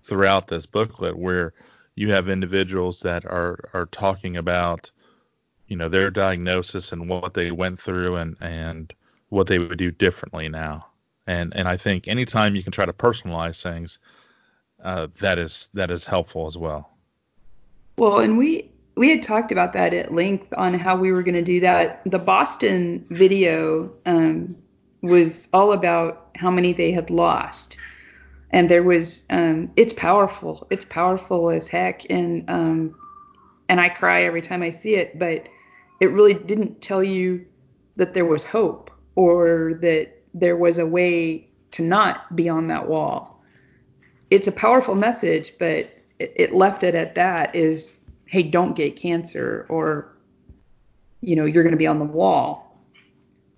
throughout 0.02 0.48
this 0.48 0.64
booklet 0.64 1.18
where 1.18 1.52
you 1.96 2.12
have 2.12 2.30
individuals 2.30 3.00
that 3.00 3.26
are 3.26 3.68
are 3.74 3.86
talking 3.86 4.38
about 4.38 4.90
you 5.74 5.78
know 5.78 5.88
their 5.88 6.08
diagnosis 6.08 6.92
and 6.92 7.08
what 7.08 7.34
they 7.34 7.50
went 7.50 7.80
through 7.80 8.14
and 8.14 8.36
and 8.40 8.94
what 9.30 9.48
they 9.48 9.58
would 9.58 9.76
do 9.76 9.90
differently 9.90 10.48
now. 10.48 10.86
And 11.26 11.52
and 11.56 11.66
I 11.66 11.76
think 11.76 12.06
anytime 12.06 12.54
you 12.54 12.62
can 12.62 12.70
try 12.70 12.86
to 12.86 12.92
personalize 12.92 13.60
things 13.60 13.98
uh, 14.84 15.08
that 15.18 15.40
is 15.40 15.68
that 15.74 15.90
is 15.90 16.04
helpful 16.04 16.46
as 16.46 16.56
well. 16.56 16.90
Well 17.98 18.20
and 18.20 18.38
we 18.38 18.70
we 18.94 19.10
had 19.10 19.24
talked 19.24 19.50
about 19.50 19.72
that 19.72 19.92
at 19.92 20.14
length 20.14 20.54
on 20.56 20.74
how 20.74 20.94
we 20.94 21.10
were 21.10 21.24
going 21.24 21.34
to 21.34 21.42
do 21.42 21.58
that. 21.58 22.02
The 22.06 22.20
Boston 22.20 23.04
video 23.10 23.90
um, 24.06 24.54
was 25.02 25.48
all 25.52 25.72
about 25.72 26.28
how 26.36 26.52
many 26.52 26.72
they 26.72 26.92
had 26.92 27.10
lost. 27.10 27.78
And 28.50 28.70
there 28.70 28.84
was 28.84 29.26
um, 29.30 29.72
it's 29.74 29.92
powerful. 29.92 30.68
It's 30.70 30.84
powerful 30.84 31.50
as 31.50 31.66
heck. 31.66 32.08
And 32.08 32.48
um, 32.48 32.94
and 33.68 33.80
i 33.80 33.88
cry 33.88 34.22
every 34.22 34.42
time 34.42 34.62
i 34.62 34.70
see 34.70 34.94
it 34.94 35.18
but 35.18 35.48
it 36.04 36.12
really 36.12 36.34
didn't 36.34 36.80
tell 36.80 37.02
you 37.02 37.44
that 37.96 38.14
there 38.14 38.24
was 38.24 38.44
hope 38.44 38.90
or 39.14 39.78
that 39.80 40.10
there 40.32 40.56
was 40.56 40.78
a 40.78 40.86
way 40.86 41.48
to 41.72 41.82
not 41.82 42.34
be 42.36 42.48
on 42.48 42.68
that 42.68 42.88
wall 42.88 43.42
it's 44.30 44.46
a 44.46 44.52
powerful 44.52 44.94
message 44.94 45.52
but 45.58 45.90
it, 46.18 46.32
it 46.36 46.54
left 46.54 46.82
it 46.82 46.94
at 46.94 47.14
that 47.14 47.54
is 47.54 47.94
hey 48.26 48.42
don't 48.42 48.76
get 48.76 48.96
cancer 48.96 49.66
or 49.68 50.16
you 51.20 51.36
know 51.36 51.44
you're 51.44 51.62
going 51.62 51.72
to 51.72 51.78
be 51.78 51.86
on 51.86 51.98
the 51.98 52.04
wall 52.04 52.64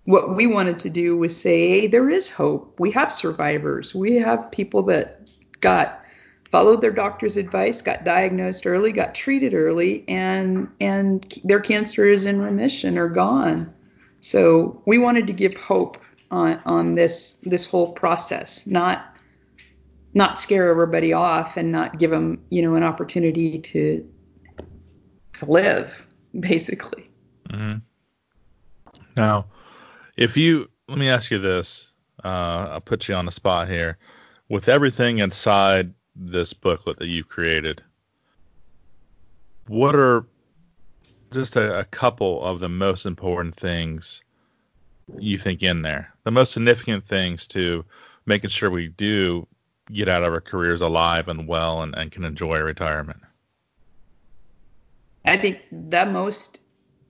what 0.06 0.36
we 0.36 0.46
wanted 0.46 0.78
to 0.80 0.90
do 0.90 1.16
was 1.16 1.38
say, 1.38 1.68
hey, 1.68 1.86
there 1.88 2.08
is 2.08 2.30
hope. 2.30 2.78
We 2.78 2.92
have 2.92 3.12
survivors. 3.12 3.94
We 3.94 4.14
have 4.16 4.52
people 4.52 4.84
that 4.84 5.20
got 5.60 6.00
followed 6.50 6.80
their 6.80 6.92
doctor's 6.92 7.36
advice, 7.36 7.82
got 7.82 8.04
diagnosed 8.04 8.66
early, 8.66 8.92
got 8.92 9.14
treated 9.14 9.54
early, 9.54 10.04
and 10.08 10.68
and 10.80 11.38
their 11.44 11.60
cancer 11.60 12.04
is 12.04 12.26
in 12.26 12.40
remission 12.40 12.98
or 12.98 13.08
gone. 13.08 13.72
So 14.20 14.82
we 14.86 14.98
wanted 14.98 15.26
to 15.26 15.32
give 15.32 15.56
hope 15.56 15.98
on 16.30 16.60
on 16.64 16.94
this 16.94 17.38
this 17.42 17.66
whole 17.66 17.92
process, 17.92 18.66
not 18.66 19.16
not 20.14 20.38
scare 20.38 20.70
everybody 20.70 21.12
off 21.12 21.56
and 21.56 21.70
not 21.70 21.98
give 21.98 22.10
them 22.10 22.40
you 22.50 22.62
know 22.62 22.74
an 22.74 22.82
opportunity 22.82 23.58
to 23.58 24.08
to 25.34 25.44
live 25.46 26.06
basically. 26.40 27.10
Mm-hmm. 27.50 27.78
Now 29.16 29.46
if 30.16 30.36
you 30.36 30.70
let 30.88 30.98
me 30.98 31.08
ask 31.08 31.30
you 31.30 31.38
this, 31.38 31.92
uh, 32.24 32.68
I'll 32.70 32.80
put 32.80 33.08
you 33.08 33.14
on 33.14 33.26
the 33.26 33.32
spot 33.32 33.68
here. 33.68 33.98
With 34.48 34.68
everything 34.68 35.18
inside 35.18 35.92
this 36.16 36.52
booklet 36.52 36.98
that 36.98 37.08
you've 37.08 37.28
created, 37.28 37.82
what 39.68 39.94
are 39.94 40.24
just 41.32 41.56
a, 41.56 41.80
a 41.80 41.84
couple 41.84 42.42
of 42.44 42.60
the 42.60 42.68
most 42.68 43.06
important 43.06 43.56
things 43.56 44.22
you 45.18 45.38
think 45.38 45.62
in 45.62 45.82
there? 45.82 46.12
The 46.24 46.30
most 46.30 46.52
significant 46.52 47.04
things 47.04 47.46
to 47.48 47.84
making 48.26 48.50
sure 48.50 48.70
we 48.70 48.88
do 48.88 49.46
get 49.92 50.08
out 50.08 50.22
of 50.22 50.32
our 50.32 50.40
careers 50.40 50.80
alive 50.80 51.28
and 51.28 51.46
well 51.46 51.82
and, 51.82 51.94
and 51.96 52.10
can 52.10 52.24
enjoy 52.24 52.58
retirement? 52.58 53.20
I 55.24 55.36
think 55.36 55.60
the 55.70 56.06
most, 56.06 56.60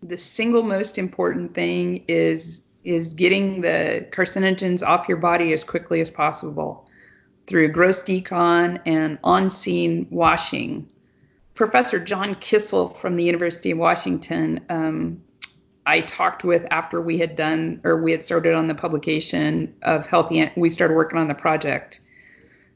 the 0.03 0.19
single 0.19 0.62
most 0.62 0.99
important 0.99 1.55
thing 1.55 2.05
is 2.09 2.62
is 2.85 3.14
getting 3.14 3.62
the 3.62 4.07
carcinogens 4.12 4.81
off 4.81 5.09
your 5.09 5.16
body 5.16 5.53
as 5.53 5.64
quickly 5.64 6.01
as 6.01 6.09
possible 6.09 6.86
through 7.47 7.69
gross 7.69 8.03
decon 8.03 8.81
and 8.87 9.19
on 9.25 9.51
scene 9.51 10.07
washing. 10.11 10.91
Professor 11.55 11.99
John 11.99 12.35
Kissel 12.37 12.91
from 12.91 13.17
the 13.17 13.25
University 13.25 13.71
of 13.71 13.79
Washington, 13.79 14.61
um, 14.69 15.23
I 15.87 16.01
talked 16.01 16.45
with 16.45 16.67
after 16.71 17.01
we 17.01 17.19
had 17.19 17.37
done 17.37 17.81
or 17.85 18.03
we 18.03 18.11
had 18.11 18.25
started 18.25 18.55
on 18.55 18.67
the 18.67 18.75
publication 18.75 19.75
of 19.83 20.07
healthy. 20.07 20.51
We 20.57 20.69
started 20.69 20.95
working 20.95 21.19
on 21.19 21.29
the 21.29 21.35
project, 21.35 22.01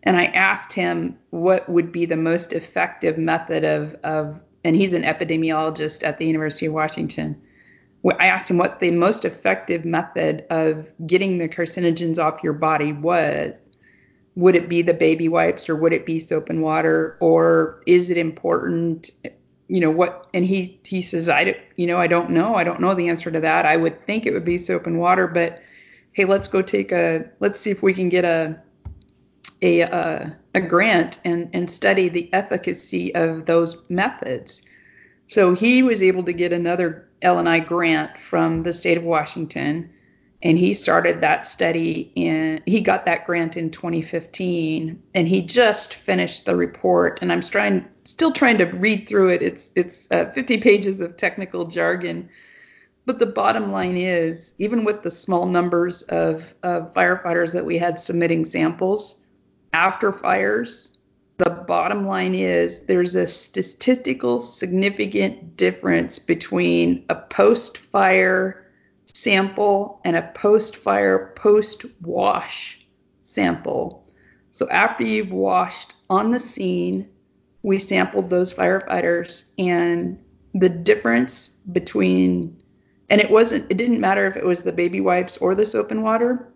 and 0.04 0.16
I 0.16 0.26
asked 0.26 0.72
him 0.72 1.18
what 1.30 1.68
would 1.68 1.90
be 1.90 2.06
the 2.06 2.16
most 2.16 2.52
effective 2.52 3.18
method 3.18 3.64
of 3.64 3.94
of, 4.04 4.40
and 4.64 4.76
he's 4.76 4.92
an 4.92 5.02
epidemiologist 5.02 6.04
at 6.04 6.18
the 6.18 6.26
University 6.26 6.66
of 6.66 6.72
Washington 6.72 7.42
I 8.04 8.26
asked 8.26 8.50
him 8.50 8.58
what 8.58 8.80
the 8.80 8.90
most 8.90 9.24
effective 9.24 9.84
method 9.84 10.46
of 10.50 10.90
getting 11.06 11.38
the 11.38 11.48
carcinogens 11.48 12.18
off 12.18 12.42
your 12.42 12.54
body 12.54 12.92
was. 12.92 13.60
Would 14.40 14.54
it 14.54 14.68
be 14.68 14.82
the 14.82 14.94
baby 14.94 15.28
wipes 15.28 15.68
or 15.68 15.76
would 15.76 15.92
it 15.92 16.06
be 16.06 16.18
soap 16.18 16.48
and 16.48 16.62
water 16.62 17.16
or 17.20 17.82
is 17.86 18.08
it 18.08 18.16
important? 18.16 19.10
You 19.68 19.80
know 19.80 19.90
what? 19.90 20.28
And 20.32 20.44
he 20.44 20.80
he 20.84 21.02
says 21.02 21.28
I 21.28 21.44
don't, 21.44 21.56
you 21.76 21.86
know 21.86 21.98
I 21.98 22.06
don't 22.06 22.30
know. 22.30 22.54
I 22.54 22.64
don't 22.64 22.80
know 22.80 22.94
the 22.94 23.08
answer 23.08 23.30
to 23.30 23.40
that. 23.40 23.66
I 23.66 23.76
would 23.76 24.06
think 24.06 24.24
it 24.24 24.32
would 24.32 24.44
be 24.44 24.58
soap 24.58 24.86
and 24.86 24.98
water, 24.98 25.26
but 25.26 25.62
hey, 26.12 26.24
let's 26.24 26.48
go 26.48 26.62
take 26.62 26.90
a 26.90 27.24
let's 27.40 27.60
see 27.60 27.70
if 27.70 27.82
we 27.82 27.92
can 27.92 28.08
get 28.08 28.24
a 28.24 28.58
a 29.62 29.80
a, 29.80 30.36
a 30.54 30.60
grant 30.60 31.18
and 31.24 31.50
and 31.52 31.70
study 31.70 32.08
the 32.08 32.32
efficacy 32.32 33.14
of 33.14 33.46
those 33.46 33.76
methods. 33.88 34.62
So 35.26 35.54
he 35.54 35.82
was 35.82 36.02
able 36.02 36.24
to 36.24 36.32
get 36.32 36.52
another 36.52 37.08
L&I 37.22 37.60
grant 37.60 38.18
from 38.18 38.62
the 38.64 38.72
state 38.72 38.98
of 38.98 39.04
Washington, 39.04 39.90
and 40.42 40.58
he 40.58 40.72
started 40.72 41.20
that 41.20 41.46
study 41.46 42.10
in. 42.14 42.62
He 42.66 42.80
got 42.80 43.04
that 43.06 43.26
grant 43.26 43.56
in 43.56 43.70
2015, 43.70 45.02
and 45.14 45.28
he 45.28 45.42
just 45.42 45.94
finished 45.94 46.46
the 46.46 46.56
report. 46.56 47.18
And 47.20 47.30
I'm 47.30 47.42
trying, 47.42 47.86
still 48.04 48.32
trying 48.32 48.58
to 48.58 48.64
read 48.64 49.06
through 49.06 49.30
it. 49.30 49.42
It's 49.42 49.70
it's 49.76 50.08
uh, 50.10 50.30
50 50.32 50.58
pages 50.58 51.00
of 51.00 51.16
technical 51.16 51.66
jargon, 51.66 52.28
but 53.04 53.18
the 53.18 53.26
bottom 53.26 53.70
line 53.70 53.96
is, 53.96 54.54
even 54.58 54.84
with 54.84 55.02
the 55.02 55.10
small 55.10 55.46
numbers 55.46 56.02
of, 56.02 56.54
of 56.62 56.92
firefighters 56.94 57.52
that 57.52 57.66
we 57.66 57.76
had 57.76 57.98
submitting 57.98 58.44
samples 58.44 59.20
after 59.72 60.12
fires, 60.12 60.92
the 61.38 61.50
bottom 61.50 62.06
line 62.06 62.34
is 62.34 62.80
there's 62.80 63.14
a 63.14 63.26
statistical 63.26 64.40
significant 64.40 65.56
difference 65.56 66.18
between 66.18 67.04
a 67.08 67.14
post 67.14 67.78
fire 67.78 68.69
sample 69.14 70.00
and 70.04 70.16
a 70.16 70.30
post 70.34 70.76
fire 70.76 71.32
post 71.36 71.84
wash 72.02 72.80
sample. 73.22 74.06
So 74.50 74.68
after 74.70 75.04
you've 75.04 75.32
washed 75.32 75.94
on 76.08 76.30
the 76.30 76.40
scene, 76.40 77.08
we 77.62 77.78
sampled 77.78 78.30
those 78.30 78.52
firefighters 78.52 79.44
and 79.58 80.18
the 80.54 80.68
difference 80.68 81.48
between 81.72 82.60
and 83.08 83.20
it 83.20 83.30
wasn't 83.30 83.70
it 83.70 83.76
didn't 83.76 84.00
matter 84.00 84.26
if 84.26 84.36
it 84.36 84.44
was 84.44 84.62
the 84.62 84.72
baby 84.72 85.00
wipes 85.00 85.36
or 85.38 85.54
the 85.54 85.66
soap 85.66 85.90
and 85.90 86.02
water. 86.02 86.52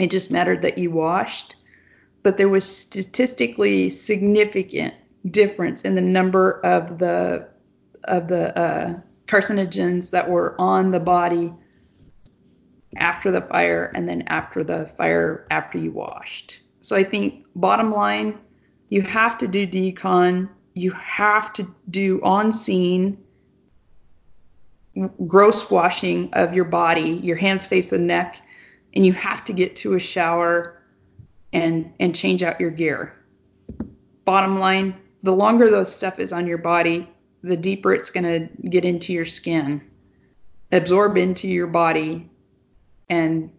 It 0.00 0.10
just 0.10 0.30
mattered 0.30 0.62
that 0.62 0.78
you 0.78 0.90
washed 0.90 1.56
but 2.22 2.36
there 2.36 2.48
was 2.48 2.64
statistically 2.64 3.90
significant 3.90 4.94
difference 5.30 5.82
in 5.82 5.94
the 5.94 6.00
number 6.00 6.60
of 6.64 6.98
the 6.98 7.48
of 8.04 8.28
the 8.28 8.56
uh, 8.58 9.00
carcinogens 9.26 10.10
that 10.10 10.28
were 10.28 10.60
on 10.60 10.90
the 10.90 11.00
body 11.00 11.52
after 12.96 13.30
the 13.30 13.40
fire 13.40 13.90
and 13.94 14.08
then 14.08 14.22
after 14.28 14.62
the 14.62 14.90
fire 14.96 15.46
after 15.50 15.78
you 15.78 15.90
washed. 15.90 16.60
So 16.82 16.96
I 16.96 17.04
think 17.04 17.46
bottom 17.54 17.90
line, 17.90 18.38
you 18.88 19.02
have 19.02 19.38
to 19.38 19.48
do 19.48 19.66
decon, 19.66 20.48
you 20.74 20.90
have 20.92 21.52
to 21.54 21.66
do 21.90 22.20
on 22.22 22.52
scene 22.52 23.18
gross 25.26 25.70
washing 25.70 26.28
of 26.34 26.54
your 26.54 26.64
body, 26.64 27.20
your 27.22 27.36
hands, 27.36 27.66
face, 27.66 27.92
and 27.92 28.06
neck, 28.06 28.40
and 28.94 29.06
you 29.06 29.12
have 29.12 29.44
to 29.46 29.52
get 29.52 29.76
to 29.76 29.94
a 29.94 29.98
shower 29.98 30.82
and 31.52 31.92
and 32.00 32.14
change 32.14 32.42
out 32.42 32.60
your 32.60 32.70
gear. 32.70 33.14
Bottom 34.24 34.58
line, 34.58 34.94
the 35.22 35.32
longer 35.32 35.70
those 35.70 35.94
stuff 35.94 36.18
is 36.18 36.32
on 36.32 36.46
your 36.46 36.58
body, 36.58 37.08
the 37.42 37.56
deeper 37.56 37.92
it's 37.92 38.10
going 38.10 38.24
to 38.24 38.68
get 38.68 38.84
into 38.84 39.12
your 39.12 39.26
skin, 39.26 39.82
absorb 40.70 41.16
into 41.16 41.48
your 41.48 41.66
body, 41.66 42.30
and 43.12 43.50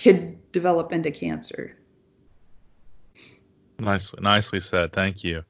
could 0.00 0.52
develop 0.52 0.92
into 0.92 1.10
cancer. 1.10 1.76
Nicely, 3.80 4.20
nicely 4.22 4.60
said. 4.60 4.92
Thank 4.92 5.24
you. 5.24 5.44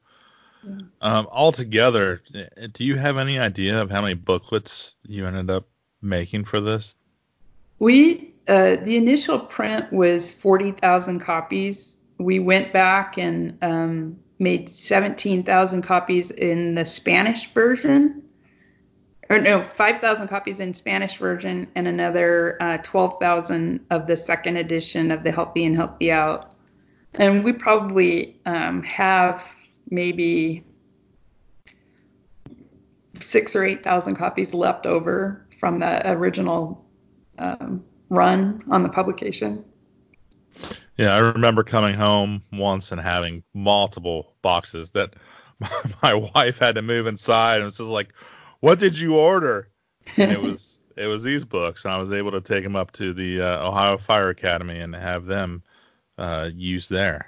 Yeah. 0.67 0.79
Um, 1.03 1.29
altogether, 1.31 2.23
do 2.33 2.85
you 2.85 2.97
have 2.97 3.19
any 3.19 3.39
idea 3.39 3.83
of 3.83 3.91
how 3.91 4.01
many 4.01 4.15
booklets 4.15 4.97
you 5.03 5.27
ended 5.27 5.51
up 5.51 5.67
making 6.01 6.45
for 6.45 6.61
this? 6.61 6.97
We 7.79 8.33
uh, 8.49 8.77
the 8.83 8.97
initial 8.97 9.39
print 9.39 9.93
was 9.93 10.33
40,000 10.33 11.21
copies, 11.21 11.97
we 12.19 12.39
went 12.39 12.73
back 12.73 13.19
and 13.19 13.59
um, 13.63 14.19
made 14.39 14.69
17,000 14.69 15.83
copies 15.83 16.31
in 16.31 16.75
the 16.75 16.85
Spanish 16.85 17.53
version, 17.53 18.22
or 19.33 19.41
no, 19.41 19.67
5,000 19.67 20.29
copies 20.29 20.61
in 20.61 20.75
Spanish 20.75 21.17
version, 21.17 21.67
and 21.75 21.89
another 21.89 22.59
uh, 22.61 22.79
12,000 22.79 23.81
of 23.91 24.07
the 24.07 24.17
second 24.17 24.59
edition 24.59 25.11
of 25.11 25.23
the 25.23 25.33
Healthy 25.33 25.65
and 25.65 25.75
Healthy 25.75 26.13
Out. 26.13 26.55
And 27.15 27.43
we 27.43 27.53
probably 27.53 28.41
um, 28.45 28.83
have 28.83 29.43
maybe 29.91 30.65
six 33.21 33.57
or 33.57 33.65
eight 33.65 33.85
thousand 33.85 34.17
copies 34.17 34.53
left 34.53 34.87
over 34.87 35.47
from 35.61 35.79
the 35.79 36.11
original 36.11 36.85
um, 37.39 37.85
run 38.09 38.63
on 38.71 38.83
the 38.83 38.89
publication. 38.89 39.65
Yeah, 40.99 41.15
I 41.15 41.19
remember 41.19 41.63
coming 41.63 41.95
home 41.95 42.43
once 42.53 42.93
and 42.93 43.01
having 43.01 43.43
multiple 43.55 44.35
boxes 44.43 44.91
that 44.91 45.15
my 46.03 46.15
wife 46.15 46.59
had 46.59 46.75
to 46.75 46.83
move 46.83 47.07
inside, 47.07 47.57
and 47.57 47.63
it 47.63 47.67
was 47.67 47.77
just 47.77 47.89
like, 47.89 48.13
"What 48.63 48.79
did 48.79 48.99
you 48.99 49.17
order?" 49.17 49.69
And 50.17 50.33
it 50.33 50.41
was 50.41 50.81
it 50.97 51.07
was 51.07 51.23
these 51.23 51.45
books, 51.45 51.85
and 51.85 51.93
I 51.93 51.99
was 51.99 52.13
able 52.13 52.31
to 52.33 52.41
take 52.41 52.65
them 52.65 52.77
up 52.77 52.93
to 52.93 53.13
the 53.13 53.41
uh, 53.43 53.69
Ohio 53.69 53.99
Fire 53.99 54.31
Academy 54.31 54.79
and 54.79 54.95
have 54.95 55.27
them 55.27 55.63
uh, 56.17 56.49
used 56.55 56.89
there. 56.89 57.27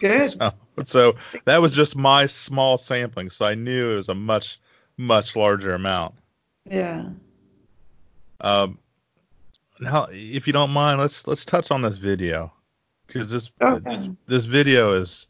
Good. 0.00 0.34
So, 0.40 0.52
so 0.84 1.16
that 1.44 1.60
was 1.60 1.72
just 1.72 1.94
my 1.96 2.24
small 2.26 2.78
sampling, 2.78 3.28
so 3.28 3.44
I 3.44 3.54
knew 3.54 3.92
it 3.92 3.96
was 3.96 4.08
a 4.08 4.14
much 4.14 4.58
much 4.96 5.36
larger 5.36 5.74
amount. 5.74 6.14
Yeah. 6.64 7.10
Um, 8.40 8.78
now, 9.80 10.06
if 10.10 10.46
you 10.46 10.52
don't 10.52 10.70
mind, 10.70 11.00
let's 11.00 11.26
let's 11.26 11.44
touch 11.44 11.70
on 11.70 11.82
this 11.82 11.96
video 11.96 12.52
because 13.06 13.30
this, 13.30 13.50
Okay. 13.60 13.84
this 13.90 14.08
this 14.26 14.44
video 14.46 14.94
is 14.94 15.26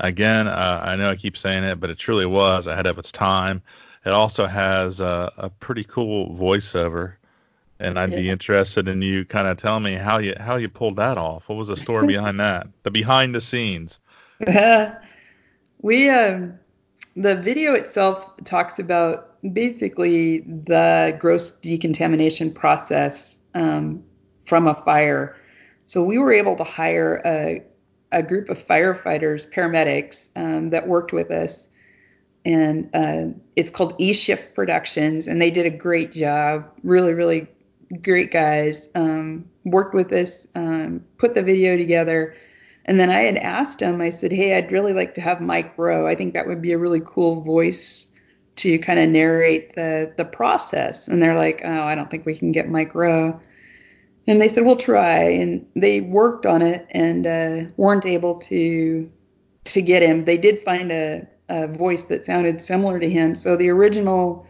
again 0.00 0.46
uh, 0.46 0.80
I 0.84 0.94
know 0.96 1.10
I 1.10 1.16
keep 1.16 1.36
saying 1.36 1.64
it, 1.64 1.80
but 1.80 1.90
it 1.90 1.98
truly 1.98 2.26
was 2.26 2.66
ahead 2.66 2.86
of 2.86 2.98
its 2.98 3.10
time. 3.10 3.62
It 4.04 4.10
also 4.10 4.46
has 4.46 5.00
a, 5.00 5.32
a 5.38 5.50
pretty 5.50 5.84
cool 5.84 6.36
voiceover, 6.36 7.14
and 7.78 7.98
I'd 7.98 8.10
be 8.10 8.28
interested 8.28 8.86
in 8.86 9.00
you 9.02 9.24
kind 9.24 9.48
of 9.48 9.56
telling 9.56 9.82
me 9.82 9.94
how 9.94 10.18
you 10.18 10.34
how 10.38 10.56
you 10.56 10.68
pulled 10.68 10.96
that 10.96 11.16
off. 11.16 11.48
What 11.48 11.56
was 11.56 11.68
the 11.68 11.76
story 11.76 12.06
behind 12.06 12.38
that? 12.40 12.68
The 12.82 12.90
behind 12.90 13.34
the 13.34 13.40
scenes. 13.40 13.98
we 15.82 16.08
um 16.10 16.58
the 17.16 17.36
video 17.36 17.74
itself 17.74 18.32
talks 18.44 18.78
about 18.78 19.34
basically 19.52 20.40
the 20.40 21.16
gross 21.18 21.50
decontamination 21.50 22.52
process 22.52 23.38
um, 23.54 24.02
from 24.46 24.66
a 24.66 24.74
fire. 24.74 25.36
So 25.86 26.02
we 26.02 26.18
were 26.18 26.32
able 26.32 26.56
to 26.56 26.64
hire 26.64 27.22
a, 27.24 27.62
a 28.10 28.22
group 28.22 28.48
of 28.48 28.58
firefighters, 28.66 29.48
paramedics 29.50 30.30
um, 30.36 30.70
that 30.70 30.88
worked 30.88 31.12
with 31.12 31.30
us, 31.30 31.68
and 32.44 32.90
uh, 32.94 33.38
it's 33.56 33.70
called 33.70 33.94
E 33.98 34.12
Shift 34.12 34.54
Productions, 34.54 35.26
and 35.26 35.40
they 35.40 35.50
did 35.50 35.66
a 35.66 35.70
great 35.70 36.12
job. 36.12 36.70
Really, 36.82 37.14
really 37.14 37.48
great 38.02 38.32
guys. 38.32 38.88
Um, 38.94 39.46
worked 39.64 39.94
with 39.94 40.12
us, 40.12 40.46
um, 40.54 41.04
put 41.18 41.34
the 41.34 41.42
video 41.42 41.76
together. 41.76 42.34
And 42.86 43.00
then 43.00 43.08
I 43.08 43.22
had 43.22 43.38
asked 43.38 43.80
him, 43.80 44.02
I 44.02 44.10
said, 44.10 44.30
hey, 44.30 44.56
I'd 44.56 44.70
really 44.70 44.92
like 44.92 45.14
to 45.14 45.20
have 45.22 45.40
Mike 45.40 45.78
Rowe. 45.78 46.06
I 46.06 46.14
think 46.14 46.34
that 46.34 46.46
would 46.46 46.60
be 46.60 46.72
a 46.72 46.78
really 46.78 47.00
cool 47.04 47.40
voice 47.40 48.06
to 48.56 48.78
kind 48.78 48.98
of 48.98 49.08
narrate 49.08 49.74
the 49.74 50.12
the 50.16 50.24
process. 50.24 51.08
And 51.08 51.22
they're 51.22 51.36
like, 51.36 51.62
oh, 51.64 51.82
I 51.82 51.94
don't 51.94 52.10
think 52.10 52.26
we 52.26 52.36
can 52.36 52.52
get 52.52 52.68
Mike 52.68 52.94
Rowe. 52.94 53.40
And 54.26 54.40
they 54.40 54.48
said, 54.48 54.64
we'll 54.64 54.76
try. 54.76 55.22
And 55.22 55.66
they 55.74 56.00
worked 56.02 56.46
on 56.46 56.62
it 56.62 56.86
and 56.90 57.26
uh, 57.26 57.72
weren't 57.76 58.06
able 58.06 58.36
to 58.40 59.10
to 59.64 59.82
get 59.82 60.02
him. 60.02 60.26
They 60.26 60.36
did 60.36 60.62
find 60.62 60.92
a, 60.92 61.26
a 61.48 61.66
voice 61.66 62.04
that 62.04 62.26
sounded 62.26 62.60
similar 62.60 62.98
to 62.98 63.08
him. 63.08 63.34
So 63.34 63.56
the 63.56 63.68
original 63.68 64.46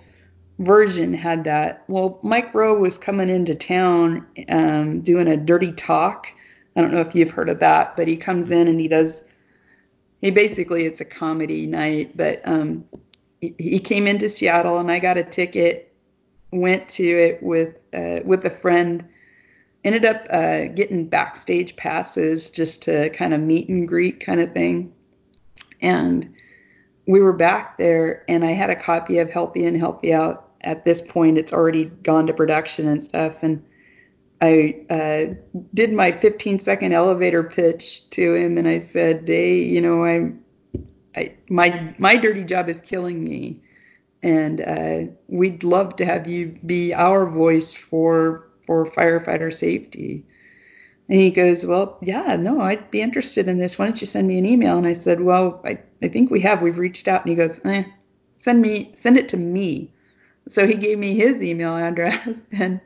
version 0.59 1.13
had 1.13 1.45
that. 1.45 1.85
Well, 1.89 2.19
Mike 2.23 2.55
Rowe 2.55 2.79
was 2.79 2.97
coming 2.97 3.29
into 3.29 3.55
town 3.55 4.27
um, 4.49 5.01
doing 5.01 5.29
a 5.29 5.37
dirty 5.37 5.73
talk. 5.73 6.29
I 6.77 6.81
don't 6.81 6.93
know 6.93 7.01
if 7.01 7.15
you've 7.15 7.31
heard 7.31 7.49
of 7.49 7.61
that, 7.61 7.97
but 7.97 8.09
he 8.09 8.17
comes 8.17 8.51
in 8.51 8.69
and 8.69 8.81
he 8.81 8.89
does. 8.89 9.25
He 10.21 10.31
basically 10.31 10.87
it's 10.87 11.01
a 11.01 11.05
comedy 11.05 11.67
night, 11.67 12.17
but 12.17 12.41
um, 12.45 12.85
he, 13.41 13.55
he 13.59 13.79
came 13.79 14.07
into 14.07 14.29
Seattle 14.29 14.79
and 14.79 14.91
I 14.91 14.99
got 14.99 15.19
a 15.19 15.25
ticket, 15.25 15.93
went 16.53 16.89
to 16.91 17.05
it 17.05 17.43
with 17.43 17.77
uh, 17.93 18.21
with 18.25 18.45
a 18.45 18.51
friend, 18.51 19.05
ended 19.85 20.05
up 20.05 20.27
uh, 20.31 20.67
getting 20.67 21.09
backstage 21.09 21.77
passes 21.77 22.51
just 22.51 22.83
to 22.83 23.11
kind 23.11 23.35
of 23.35 23.41
meet 23.41 23.69
and 23.69 23.87
greet 23.87 24.21
kind 24.21 24.41
of 24.41 24.53
thing, 24.53 24.93
and 25.81 26.35
we 27.07 27.21
were 27.21 27.33
back 27.33 27.79
there 27.79 28.25
and 28.29 28.45
I 28.45 28.53
had 28.53 28.71
a 28.71 28.77
copy 28.77 29.19
of 29.19 29.31
Healthy 29.31 29.67
and 29.67 29.77
Healthy 29.77 30.13
Out. 30.13 30.49
At 30.63 30.85
this 30.85 31.03
point, 31.03 31.37
it's 31.37 31.53
already 31.53 31.87
gone 32.03 32.27
to 32.27 32.33
production 32.33 32.89
and 32.89 33.03
stuff, 33.03 33.43
and 33.43 33.63
I 34.41 34.77
uh, 34.89 35.35
did 35.75 35.93
my 35.93 36.13
15 36.13 36.59
second 36.59 36.93
elevator 36.93 37.43
pitch 37.43 38.09
to 38.11 38.35
him, 38.35 38.57
and 38.57 38.67
I 38.67 38.79
said, 38.79 39.25
"Hey, 39.27 39.59
you 39.59 39.83
know, 39.83 40.05
I'm, 40.07 40.43
I 41.15 41.35
my 41.51 41.95
my 41.99 42.17
dirty 42.17 42.45
job 42.45 42.71
is 42.71 42.81
killing 42.81 43.23
me, 43.23 43.61
and 44.23 44.61
uh, 44.63 45.13
we'd 45.29 45.65
love 45.65 45.97
to 45.97 46.07
have 46.07 46.31
you 46.31 46.59
be 46.65 46.95
our 46.95 47.29
voice 47.29 47.75
for 47.75 48.49
for 48.67 48.87
firefighter 48.87 49.53
safety." 49.53 50.25
And 51.09 51.21
he 51.21 51.31
goes, 51.31 51.67
Well, 51.67 51.99
yeah, 52.01 52.37
no, 52.37 52.63
I'd 52.63 52.91
be 52.91 53.03
interested 53.03 53.47
in 53.47 53.59
this. 53.59 53.79
Why 53.79 53.85
don't 53.85 54.01
you 54.01 54.07
send 54.07 54.27
me 54.27 54.39
an 54.39 54.47
email? 54.47 54.79
And 54.79 54.87
I 54.87 54.95
said, 54.95 55.21
Well, 55.21 55.61
I, 55.65 55.79
I 56.05 56.09
think 56.09 56.31
we 56.31 56.41
have. 56.41 56.61
We've 56.61 56.79
reached 56.79 57.09
out. 57.09 57.23
And 57.23 57.31
he 57.31 57.35
goes, 57.35 57.61
eh, 57.65 57.85
send 58.37 58.61
me, 58.61 58.95
send 58.97 59.17
it 59.17 59.29
to 59.31 59.39
me. 59.39 59.91
So 60.49 60.67
he 60.67 60.75
gave 60.75 60.99
me 60.99 61.17
his 61.17 61.43
email 61.43 61.75
address 61.75 62.41
and 62.53 62.81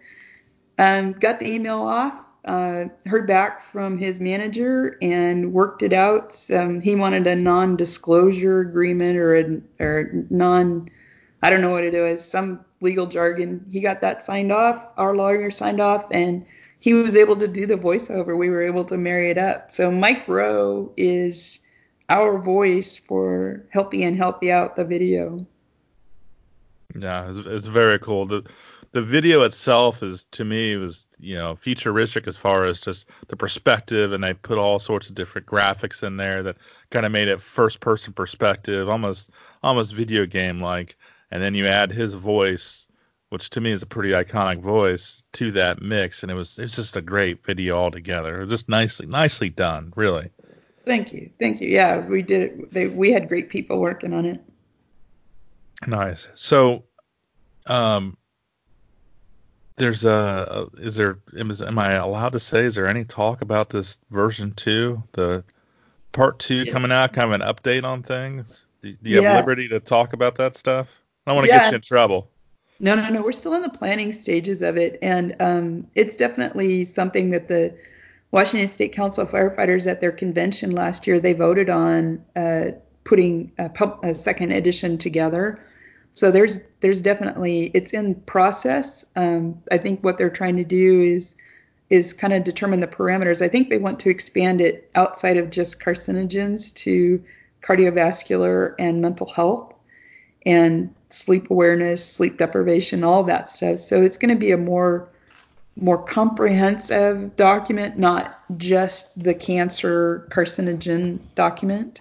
um, 0.79 1.13
got 1.15 1.41
the 1.41 1.49
email 1.49 1.81
off. 1.81 2.25
Uh, 2.45 2.85
heard 3.05 3.27
back 3.27 3.63
from 3.65 3.99
his 3.99 4.21
manager 4.21 4.97
and 5.03 5.53
worked 5.53 5.83
it 5.83 5.93
out. 5.93 6.35
Um, 6.51 6.81
he 6.81 6.95
wanted 6.95 7.27
a 7.27 7.35
non-disclosure 7.35 8.61
agreement 8.61 9.19
or 9.19 9.37
a 9.37 9.61
or 9.85 10.11
non, 10.31 10.89
I 11.43 11.51
don't 11.51 11.61
know 11.61 11.71
what 11.71 11.85
it 11.85 12.01
was, 12.01 12.25
some 12.25 12.65
legal 12.81 13.07
jargon. 13.07 13.67
He 13.69 13.81
got 13.81 14.01
that 14.01 14.23
signed 14.23 14.53
off. 14.53 14.83
Our 14.97 15.15
lawyer 15.15 15.51
signed 15.51 15.81
off, 15.81 16.07
and 16.11 16.47
he 16.79 16.95
was 16.95 17.17
able 17.17 17.37
to 17.37 17.49
do 17.49 17.67
the 17.67 17.77
voiceover. 17.77 18.39
We 18.39 18.49
were 18.49 18.63
able 18.63 18.85
to 18.85 18.97
marry 18.97 19.31
it 19.31 19.37
up. 19.37 19.71
So 19.71 19.91
Mike 19.91 20.27
Rowe 20.27 20.93
is 20.97 21.59
our 22.09 22.39
voice 22.39 22.97
for 22.97 23.65
Healthy 23.71 24.03
and 24.05 24.17
Healthy 24.17 24.51
Out 24.51 24.77
the 24.77 24.85
video. 24.85 25.47
Yeah, 26.99 27.31
it's, 27.31 27.47
it's 27.47 27.67
very 27.67 27.99
cool. 27.99 28.27
The 28.27 28.49
the 28.93 29.03
video 29.03 29.43
itself 29.43 30.03
is 30.03 30.25
to 30.33 30.45
me 30.45 30.77
was 30.77 31.07
you 31.19 31.37
know 31.37 31.55
futuristic 31.55 32.27
as 32.27 32.37
far 32.37 32.65
as 32.65 32.81
just 32.81 33.07
the 33.29 33.37
perspective, 33.37 34.13
and 34.13 34.25
they 34.25 34.33
put 34.33 34.59
all 34.59 34.79
sorts 34.79 35.09
of 35.09 35.15
different 35.15 35.47
graphics 35.47 36.03
in 36.03 36.17
there 36.17 36.43
that 36.43 36.57
kind 36.91 37.05
of 37.05 37.13
made 37.13 37.29
it 37.29 37.43
first 37.43 37.81
person 37.81 38.13
perspective, 38.13 38.89
almost 38.89 39.31
almost 39.63 39.95
video 39.95 40.25
game 40.27 40.61
like. 40.61 40.97
And 41.31 41.43
then 41.43 41.55
you 41.55 41.67
add 41.67 41.93
his 41.93 42.15
voice, 42.15 42.87
which 43.29 43.51
to 43.51 43.61
me 43.61 43.71
is 43.73 43.83
a 43.83 43.87
pretty 43.87 44.13
iconic 44.13 44.61
voice, 44.61 45.23
to 45.35 45.51
that 45.53 45.83
mix, 45.83 46.23
and 46.23 46.33
it 46.33 46.35
was 46.35 46.59
it 46.59 46.63
was 46.63 46.77
just 46.77 46.97
a 46.97 47.03
great 47.03 47.45
video 47.45 47.77
altogether. 47.77 48.41
It 48.41 48.45
was 48.45 48.51
just 48.51 48.69
nicely 48.71 49.07
nicely 49.07 49.51
done, 49.51 49.93
really. 49.95 50.31
Thank 50.89 51.13
you, 51.13 51.29
thank 51.39 51.61
you. 51.61 51.69
Yeah, 51.69 52.09
we 52.09 52.23
did 52.23 52.41
it. 52.41 52.73
They, 52.73 52.87
we 52.87 53.13
had 53.13 53.29
great 53.29 53.51
people 53.51 53.79
working 53.79 54.15
on 54.15 54.25
it. 54.25 54.41
Nice. 55.87 56.27
So, 56.35 56.85
um, 57.67 58.17
there's 59.77 60.07
a, 60.07 60.67
is 60.79 60.95
there 60.95 61.19
am, 61.39 61.79
I 61.79 61.93
allowed 61.93 62.33
to 62.33 62.41
say 62.41 62.61
is 62.61 62.75
there 62.75 62.89
any 62.89 63.05
talk 63.05 63.43
about 63.43 63.69
this 63.69 64.01
version 64.11 64.53
two, 64.53 65.03
the 65.13 65.45
part 66.13 66.39
two 66.39 66.63
Yeah. 66.63 66.73
coming 66.73 66.91
out, 66.91 67.13
kind 67.13 67.35
of 67.35 67.39
an 67.39 67.47
update 67.47 67.85
on 67.85 68.03
things? 68.03 68.65
Do, 68.83 68.91
do 68.93 69.11
you 69.11 69.21
Yeah. 69.21 69.29
have 69.29 69.37
liberty 69.37 69.69
to 69.69 69.81
talk 69.81 70.15
about 70.15 70.37
that 70.37 70.57
stuff? 70.57 70.89
I 71.27 71.31
don't 71.31 71.37
want 71.37 71.49
to 71.49 71.53
Yeah. 71.53 71.59
get 71.61 71.71
you 71.71 71.77
in 71.77 71.83
trouble. 71.83 72.31
No, 72.81 72.95
no, 72.95 73.09
no. 73.11 73.21
We're 73.21 73.33
still 73.33 73.53
in 73.55 73.63
the 73.63 73.69
planning 73.69 74.15
stages 74.15 74.63
of 74.63 74.79
it, 74.79 74.99
and 75.03 75.37
um, 75.39 75.87
it's 75.97 76.17
definitely 76.17 76.87
something 76.87 77.29
that 77.31 77.49
the 77.49 77.77
Washington 78.31 78.69
State 78.69 78.93
Council 78.93 79.25
of 79.25 79.31
Firefighters 79.31 79.87
at 79.87 80.01
their 80.01 80.13
convention 80.13 80.71
last 80.71 81.07
year 81.07 81.19
they 81.19 81.33
voted 81.33 81.71
on 81.71 82.25
uh, 82.37 82.73
putting 83.05 83.51
a, 83.59 83.69
pub, 83.69 83.99
a 84.03 84.15
second 84.15 84.53
edition 84.53 84.99
together. 84.99 85.61
So 86.15 86.31
there's 86.31 86.61
there's 86.81 87.01
definitely 87.01 87.71
it's 87.75 87.93
in 87.93 88.17
process. 88.17 89.05
Um, 89.17 89.63
I 89.71 89.79
think 89.79 90.03
what 90.03 90.19
they're 90.19 90.31
trying 90.31 90.57
to 90.57 90.65
do 90.65 91.01
is 91.01 91.35
is 91.91 92.13
kind 92.13 92.33
of 92.33 92.45
determine 92.45 92.81
the 92.81 92.87
parameters. 92.87 93.41
I 93.41 93.49
think 93.49 93.71
they 93.71 93.79
want 93.79 94.01
to 94.01 94.11
expand 94.11 94.61
it 94.61 94.91
outside 94.95 95.37
of 95.39 95.49
just 95.51 95.81
carcinogens 95.81 96.75
to 96.75 97.23
cardiovascular 97.63 98.75
and 98.79 99.01
mental 99.01 99.29
health 99.29 99.75
and 100.45 100.95
sleep 101.09 101.51
awareness, 101.51 102.07
sleep 102.07 102.37
deprivation, 102.37 103.05
all 103.05 103.23
that 103.25 103.49
stuff. 103.49 103.79
So 103.79 104.03
it's 104.03 104.19
going 104.19 104.35
to 104.35 104.39
be 104.39 104.51
a 104.51 104.57
more 104.57 105.09
more 105.81 106.03
comprehensive 106.03 107.37
document, 107.37 107.99
not 107.99 108.41
just 108.59 109.23
the 109.23 109.35
cancer 109.35 110.29
carcinogen 110.31 111.21
document. 111.35 112.01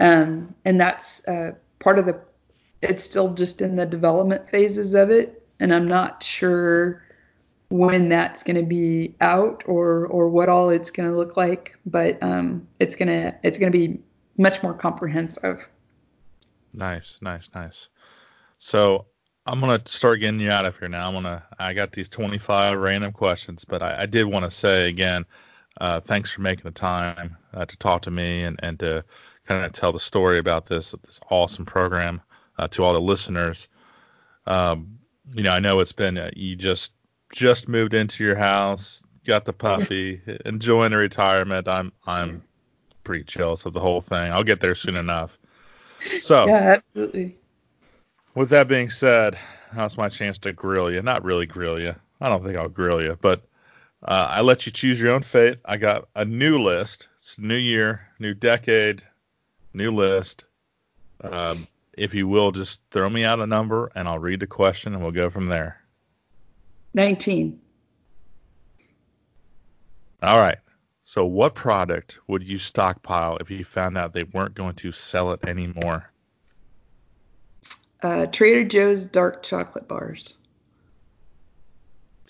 Um, 0.00 0.54
and 0.64 0.80
that's 0.80 1.26
uh, 1.28 1.52
part 1.78 1.98
of 1.98 2.06
the. 2.06 2.20
It's 2.82 3.02
still 3.02 3.32
just 3.32 3.62
in 3.62 3.76
the 3.76 3.86
development 3.86 4.48
phases 4.50 4.94
of 4.94 5.10
it, 5.10 5.46
and 5.60 5.72
I'm 5.72 5.88
not 5.88 6.22
sure 6.22 7.02
when 7.70 8.08
that's 8.08 8.42
going 8.42 8.56
to 8.56 8.62
be 8.62 9.14
out 9.20 9.64
or 9.66 10.06
or 10.06 10.28
what 10.28 10.48
all 10.48 10.70
it's 10.70 10.90
going 10.90 11.08
to 11.08 11.16
look 11.16 11.36
like. 11.36 11.76
But 11.86 12.22
um, 12.22 12.66
it's 12.80 12.94
gonna 12.94 13.34
it's 13.42 13.58
gonna 13.58 13.70
be 13.70 14.00
much 14.36 14.62
more 14.62 14.74
comprehensive. 14.74 15.66
Nice, 16.74 17.18
nice, 17.22 17.48
nice. 17.54 17.88
So 18.58 19.06
I'm 19.46 19.60
gonna 19.60 19.82
start 19.86 20.20
getting 20.20 20.40
you 20.40 20.50
out 20.50 20.64
of 20.64 20.78
here 20.78 20.88
now. 20.88 21.08
I'm 21.08 21.14
gonna. 21.14 21.42
I 21.58 21.74
got 21.74 21.92
these 21.92 22.08
25 22.08 22.78
random 22.78 23.12
questions, 23.12 23.64
but 23.64 23.82
I, 23.82 24.02
I 24.02 24.06
did 24.06 24.24
want 24.24 24.44
to 24.44 24.50
say 24.50 24.88
again, 24.88 25.26
uh, 25.80 26.00
thanks 26.00 26.30
for 26.30 26.40
making 26.40 26.64
the 26.64 26.70
time 26.70 27.36
uh, 27.52 27.66
to 27.66 27.76
talk 27.76 28.02
to 28.02 28.10
me 28.10 28.42
and 28.42 28.58
and 28.62 28.78
to 28.80 29.04
kind 29.46 29.64
of 29.64 29.72
tell 29.72 29.92
the 29.92 30.00
story 30.00 30.38
about 30.38 30.66
this 30.66 30.94
this 31.04 31.20
awesome 31.30 31.66
program 31.66 32.22
uh, 32.58 32.68
to 32.68 32.84
all 32.84 32.94
the 32.94 33.00
listeners. 33.00 33.68
Um, 34.46 34.98
you 35.34 35.42
know, 35.42 35.50
I 35.50 35.60
know 35.60 35.80
it's 35.80 35.92
been 35.92 36.16
uh, 36.16 36.30
you 36.34 36.56
just 36.56 36.94
just 37.30 37.68
moved 37.68 37.92
into 37.92 38.24
your 38.24 38.36
house, 38.36 39.02
got 39.26 39.44
the 39.44 39.52
puppy, 39.52 40.22
enjoying 40.46 40.92
the 40.92 40.96
retirement. 40.96 41.68
I'm 41.68 41.92
I'm 42.06 42.42
pretty 43.02 43.24
jealous 43.24 43.66
of 43.66 43.74
the 43.74 43.80
whole 43.80 44.00
thing. 44.00 44.32
I'll 44.32 44.44
get 44.44 44.60
there 44.60 44.74
soon 44.74 44.96
enough. 44.96 45.38
So 46.22 46.46
yeah, 46.46 46.78
absolutely 46.78 47.36
with 48.34 48.48
that 48.50 48.68
being 48.68 48.90
said, 48.90 49.38
that's 49.74 49.96
my 49.96 50.08
chance 50.08 50.38
to 50.38 50.52
grill 50.52 50.92
you. 50.92 51.02
Not 51.02 51.24
really 51.24 51.46
grill 51.46 51.80
you. 51.80 51.94
I 52.20 52.28
don't 52.28 52.44
think 52.44 52.56
I'll 52.56 52.68
grill 52.68 53.02
you, 53.02 53.18
but 53.20 53.42
uh, 54.02 54.28
I 54.30 54.40
let 54.40 54.66
you 54.66 54.72
choose 54.72 55.00
your 55.00 55.12
own 55.12 55.22
fate. 55.22 55.58
I 55.64 55.76
got 55.76 56.08
a 56.14 56.24
new 56.24 56.58
list. 56.58 57.08
It's 57.18 57.38
new 57.38 57.56
year, 57.56 58.08
new 58.18 58.34
decade, 58.34 59.02
new 59.72 59.90
list. 59.90 60.44
Um, 61.22 61.66
if 61.96 62.12
you 62.12 62.28
will, 62.28 62.52
just 62.52 62.80
throw 62.90 63.08
me 63.08 63.24
out 63.24 63.40
a 63.40 63.46
number 63.46 63.90
and 63.94 64.08
I'll 64.08 64.18
read 64.18 64.40
the 64.40 64.46
question 64.46 64.94
and 64.94 65.02
we'll 65.02 65.12
go 65.12 65.30
from 65.30 65.46
there. 65.46 65.80
19. 66.94 67.60
All 70.22 70.38
right. 70.38 70.58
So, 71.06 71.26
what 71.26 71.54
product 71.54 72.18
would 72.28 72.42
you 72.42 72.58
stockpile 72.58 73.36
if 73.38 73.50
you 73.50 73.64
found 73.64 73.98
out 73.98 74.14
they 74.14 74.24
weren't 74.24 74.54
going 74.54 74.74
to 74.76 74.90
sell 74.90 75.32
it 75.32 75.44
anymore? 75.44 76.10
Uh, 78.04 78.26
Trader 78.26 78.64
Joe's 78.64 79.06
dark 79.06 79.42
chocolate 79.42 79.88
bars. 79.88 80.36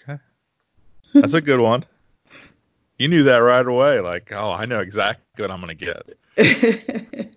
Okay. 0.01 0.21
That's 1.13 1.35
a 1.35 1.41
good 1.41 1.59
one. 1.59 1.85
You 2.97 3.09
knew 3.09 3.25
that 3.25 3.39
right 3.39 3.67
away. 3.67 3.99
Like, 3.99 4.31
oh, 4.31 4.53
I 4.53 4.67
know 4.67 4.79
exactly 4.79 5.25
what 5.43 5.51
I'm 5.51 5.61
going 5.61 5.77
to 5.77 5.85
get. 5.85 6.17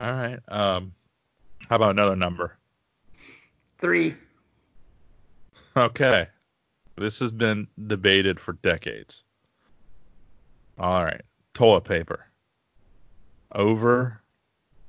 All 0.00 0.12
right. 0.12 0.40
Um, 0.48 0.92
how 1.68 1.76
about 1.76 1.90
another 1.90 2.16
number? 2.16 2.58
Three. 3.78 4.16
Okay. 5.76 6.26
This 6.96 7.20
has 7.20 7.30
been 7.30 7.68
debated 7.86 8.40
for 8.40 8.54
decades. 8.54 9.22
All 10.80 11.04
right. 11.04 11.22
Toilet 11.54 11.84
paper. 11.84 12.26
Over 13.52 14.20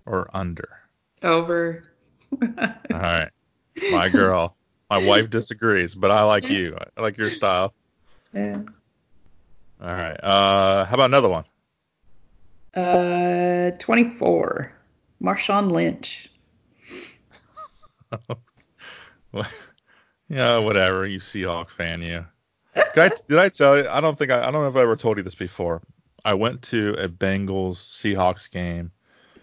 or 0.07 0.27
under? 0.33 0.79
Over. 1.21 1.83
All 2.41 2.99
right. 2.99 3.29
My 3.91 4.09
girl. 4.09 4.55
My 4.89 5.05
wife 5.05 5.29
disagrees, 5.29 5.95
but 5.95 6.11
I 6.11 6.23
like 6.23 6.47
you. 6.49 6.77
I 6.95 7.01
like 7.01 7.17
your 7.17 7.31
style. 7.31 7.73
Yeah. 8.33 8.59
All 9.81 9.87
right. 9.87 10.23
Uh, 10.23 10.85
how 10.85 10.93
about 10.93 11.05
another 11.05 11.29
one? 11.29 11.45
Uh, 12.73 13.71
24. 13.79 14.71
Marshawn 15.21 15.71
Lynch. 15.71 16.29
yeah, 20.29 20.57
whatever. 20.59 21.07
You 21.07 21.19
Seahawk 21.19 21.69
fan, 21.69 22.01
you. 22.01 22.25
Did 22.75 22.97
I, 22.97 23.09
did 23.27 23.37
I 23.39 23.49
tell 23.49 23.77
you? 23.77 23.87
I 23.89 24.01
don't 24.01 24.17
think 24.17 24.31
I, 24.31 24.47
I 24.47 24.51
don't 24.51 24.61
know 24.61 24.67
if 24.67 24.75
I 24.75 24.81
ever 24.81 24.95
told 24.95 25.17
you 25.17 25.23
this 25.23 25.35
before. 25.35 25.81
I 26.23 26.33
went 26.33 26.61
to 26.63 26.95
a 26.99 27.07
Bengals 27.07 27.77
Seahawks 27.77 28.49
game 28.49 28.91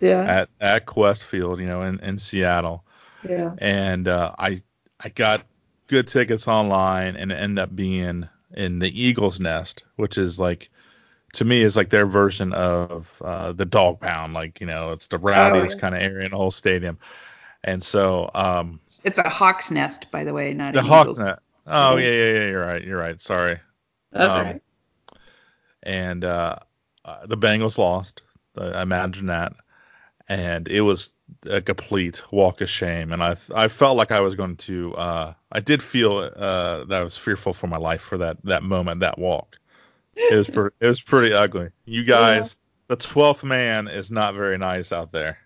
yeah. 0.03 0.25
at 0.25 0.49
at 0.61 0.87
Qwest 0.87 1.23
Field, 1.23 1.61
you 1.61 1.67
know, 1.67 1.83
in, 1.83 1.99
in 2.01 2.19
Seattle. 2.19 2.85
Yeah. 3.27 3.55
And 3.59 4.09
uh, 4.09 4.35
I 4.39 4.61
I 5.01 5.09
got 5.11 5.47
good 5.87 6.09
tickets 6.09 6.49
online 6.49 7.17
and 7.17 7.31
it 7.33 7.37
ended 7.37 7.63
up 7.63 7.75
being 7.75 8.29
in 8.55 8.79
the 8.81 9.03
Eagles 9.03 9.41
Nest, 9.41 9.85
which 9.97 10.19
is 10.19 10.39
like 10.39 10.69
to 11.35 11.45
me 11.45 11.63
is 11.63 11.77
like 11.77 11.91
their 11.91 12.05
version 12.05 12.53
of 12.53 13.23
uh, 13.25 13.53
the 13.53 13.65
dog 13.65 14.01
pound, 14.01 14.35
like 14.35 14.61
you 14.61 14.67
know, 14.67 14.91
it's 14.91 15.07
the 15.07 15.19
rowdiest 15.19 15.75
oh, 15.75 15.77
yeah. 15.77 15.81
kind 15.81 15.95
of 15.95 16.03
area 16.03 16.27
in 16.27 16.33
the 16.33 16.37
whole 16.37 16.51
stadium. 16.51 16.99
And 17.65 17.83
so 17.83 18.29
um 18.35 18.81
it's 19.05 19.19
a 19.19 19.29
hawk's 19.29 19.71
nest, 19.71 20.11
by 20.11 20.25
the 20.25 20.35
way, 20.35 20.53
not 20.53 20.75
the 20.75 20.83
hawk's 20.83 21.19
nest. 21.19 21.41
Oh 21.65 21.97
yeah, 21.97 22.11
yeah, 22.11 22.33
yeah, 22.33 22.47
you're 22.49 22.67
right, 22.67 22.83
you're 22.83 22.99
right. 22.99 23.21
Sorry. 23.21 23.61
That's 24.11 24.35
um, 24.35 24.47
right. 24.47 24.61
And 25.85 26.25
uh, 26.25 26.57
uh, 27.05 27.27
the 27.27 27.37
Bengals 27.37 27.79
lost. 27.79 28.23
I 28.57 28.83
imagine 28.83 29.27
that 29.27 29.55
and 30.33 30.67
it 30.69 30.81
was 30.81 31.11
a 31.45 31.61
complete 31.61 32.23
walk 32.33 32.61
of 32.63 32.71
shame. 32.71 33.13
And 33.13 33.23
I 33.23 33.37
I 33.55 33.69
felt 33.69 33.97
like 33.97 34.13
I 34.13 34.21
was 34.21 34.35
going 34.35 34.57
to 34.57 34.95
uh, 34.95 35.35
I 35.51 35.61
did 35.61 35.83
feel 35.83 36.19
uh, 36.19 36.85
that 36.85 37.01
I 37.01 37.05
was 37.05 37.19
fearful 37.19 37.53
for 37.53 37.67
my 37.67 37.77
life 37.77 38.01
for 38.01 38.19
that 38.19 38.39
that 38.45 38.63
moment 38.63 39.01
that 39.01 39.19
walk. 39.19 39.57
It 40.15 40.35
was 40.35 40.49
pretty 40.49 40.75
it 40.81 40.87
was 40.87 41.01
pretty 41.01 41.35
ugly. 41.35 41.71
You 41.85 42.05
guys, 42.05 42.57
yeah. 42.89 42.95
the 42.95 42.97
twelfth 42.97 43.45
man 43.45 43.89
is 43.89 44.11
not 44.11 44.35
very 44.35 44.59
nice 44.59 44.93
out 44.93 45.13
there. 45.13 45.39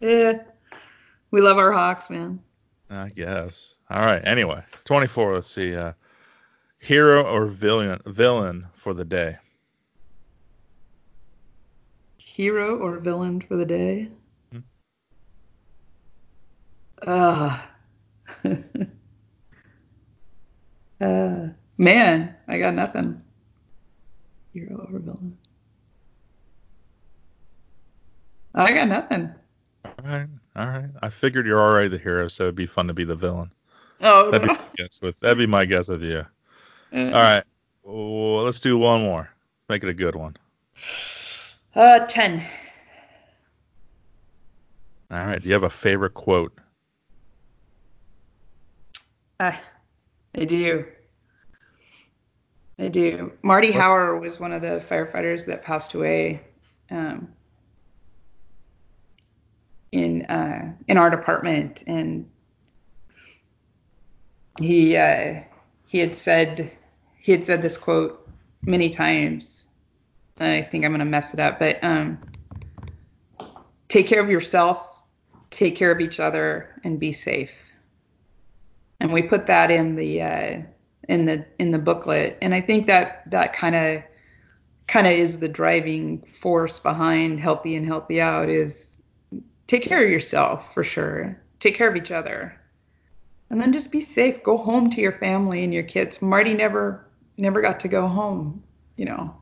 Yeah, 0.00 0.42
we 1.30 1.40
love 1.40 1.58
our 1.58 1.72
Hawks, 1.72 2.08
man. 2.08 2.40
I 2.90 3.08
guess. 3.10 3.74
All 3.90 4.00
right. 4.00 4.22
Anyway, 4.24 4.62
24. 4.84 5.34
Let's 5.34 5.50
see. 5.50 5.76
Uh, 5.76 5.92
hero 6.78 7.22
or 7.22 7.46
villain 7.46 8.00
villain 8.06 8.66
for 8.72 8.94
the 8.94 9.04
day. 9.04 9.36
Hero 12.16 12.78
or 12.78 12.98
villain 12.98 13.40
for 13.40 13.56
the 13.56 13.66
day? 13.66 14.08
Uh, 17.06 17.58
uh, 21.00 21.48
man, 21.78 22.34
I 22.46 22.58
got 22.58 22.74
nothing. 22.74 23.22
Hero 24.52 24.86
over 24.88 24.98
villain. 24.98 25.36
I 28.54 28.72
got 28.72 28.88
nothing. 28.88 29.32
All 29.84 29.92
right, 30.04 30.28
all 30.56 30.66
right. 30.66 30.90
I 31.02 31.08
figured 31.10 31.46
you're 31.46 31.60
already 31.60 31.88
the 31.88 31.98
hero, 31.98 32.28
so 32.28 32.44
it'd 32.44 32.54
be 32.54 32.66
fun 32.66 32.88
to 32.88 32.94
be 32.94 33.04
the 33.04 33.14
villain. 33.14 33.50
Oh, 34.00 34.30
that'd 34.30 34.48
be 34.48 34.54
my 34.54 34.60
guess 34.76 35.00
with 35.02 35.18
that'd 35.20 35.38
be 35.38 35.46
my 35.46 35.64
guess 35.64 35.88
with 35.88 36.02
you. 36.02 36.24
Uh, 36.92 37.06
all 37.06 37.12
right, 37.12 37.44
well, 37.82 38.42
let's 38.44 38.60
do 38.60 38.78
one 38.78 39.02
more. 39.02 39.30
Make 39.68 39.82
it 39.82 39.88
a 39.88 39.94
good 39.94 40.16
one. 40.16 40.36
Uh, 41.74 42.00
ten. 42.06 42.44
All 45.10 45.24
right. 45.24 45.40
Do 45.40 45.48
you 45.48 45.54
have 45.54 45.62
a 45.62 45.70
favorite 45.70 46.14
quote? 46.14 46.52
Uh, 49.40 49.52
I 50.34 50.44
do. 50.44 50.84
I 52.78 52.88
do. 52.88 53.32
Marty 53.42 53.70
what? 53.70 53.80
Hauer 53.80 54.20
was 54.20 54.40
one 54.40 54.52
of 54.52 54.62
the 54.62 54.84
firefighters 54.88 55.46
that 55.46 55.62
passed 55.62 55.94
away 55.94 56.40
um, 56.90 57.28
in 59.92 60.24
uh, 60.26 60.72
in 60.88 60.96
our 60.96 61.10
department, 61.10 61.84
and 61.86 62.28
he 64.60 64.96
uh, 64.96 65.40
he 65.86 65.98
had 65.98 66.16
said 66.16 66.70
he 67.16 67.32
had 67.32 67.44
said 67.44 67.62
this 67.62 67.76
quote 67.76 68.28
many 68.62 68.90
times. 68.90 69.66
I 70.40 70.62
think 70.62 70.84
I'm 70.84 70.92
gonna 70.92 71.04
mess 71.04 71.34
it 71.34 71.40
up, 71.40 71.58
but 71.58 71.82
um, 71.82 72.18
take 73.88 74.06
care 74.06 74.20
of 74.20 74.30
yourself, 74.30 74.84
take 75.50 75.74
care 75.74 75.90
of 75.90 76.00
each 76.00 76.20
other, 76.20 76.80
and 76.84 76.98
be 76.98 77.12
safe 77.12 77.52
and 79.00 79.12
we 79.12 79.22
put 79.22 79.46
that 79.46 79.70
in 79.70 79.96
the 79.96 80.22
uh, 80.22 80.62
in 81.08 81.24
the 81.24 81.44
in 81.58 81.70
the 81.70 81.78
booklet. 81.78 82.38
And 82.42 82.54
I 82.54 82.60
think 82.60 82.86
that 82.86 83.28
that 83.30 83.52
kind 83.52 83.74
of 83.74 84.02
kind 84.86 85.06
of 85.06 85.12
is 85.12 85.38
the 85.38 85.48
driving 85.48 86.22
force 86.40 86.80
behind 86.80 87.40
healthy 87.40 87.74
in 87.74 87.84
healthy 87.84 88.20
out 88.20 88.48
is 88.48 88.96
take 89.66 89.82
care 89.82 90.02
of 90.02 90.10
yourself 90.10 90.72
for 90.74 90.82
sure. 90.82 91.40
Take 91.60 91.76
care 91.76 91.88
of 91.88 91.96
each 91.96 92.10
other. 92.10 92.58
And 93.50 93.60
then 93.60 93.72
just 93.72 93.90
be 93.90 94.00
safe. 94.00 94.42
Go 94.42 94.56
home 94.56 94.90
to 94.90 95.00
your 95.00 95.12
family 95.12 95.64
and 95.64 95.72
your 95.72 95.82
kids. 95.82 96.20
Marty 96.20 96.54
never 96.54 97.06
never 97.36 97.60
got 97.60 97.80
to 97.80 97.88
go 97.88 98.06
home, 98.06 98.62
you 98.96 99.04
know. 99.04 99.34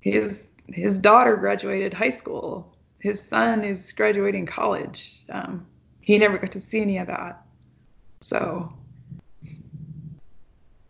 His 0.00 0.48
his 0.68 0.98
daughter 0.98 1.36
graduated 1.36 1.92
high 1.92 2.10
school. 2.10 2.74
His 2.98 3.20
son 3.20 3.64
is 3.64 3.92
graduating 3.92 4.46
college. 4.46 5.22
Um, 5.28 5.66
he 6.00 6.18
never 6.18 6.38
got 6.38 6.52
to 6.52 6.60
see 6.60 6.80
any 6.80 6.98
of 6.98 7.08
that. 7.08 7.44
So 8.22 8.72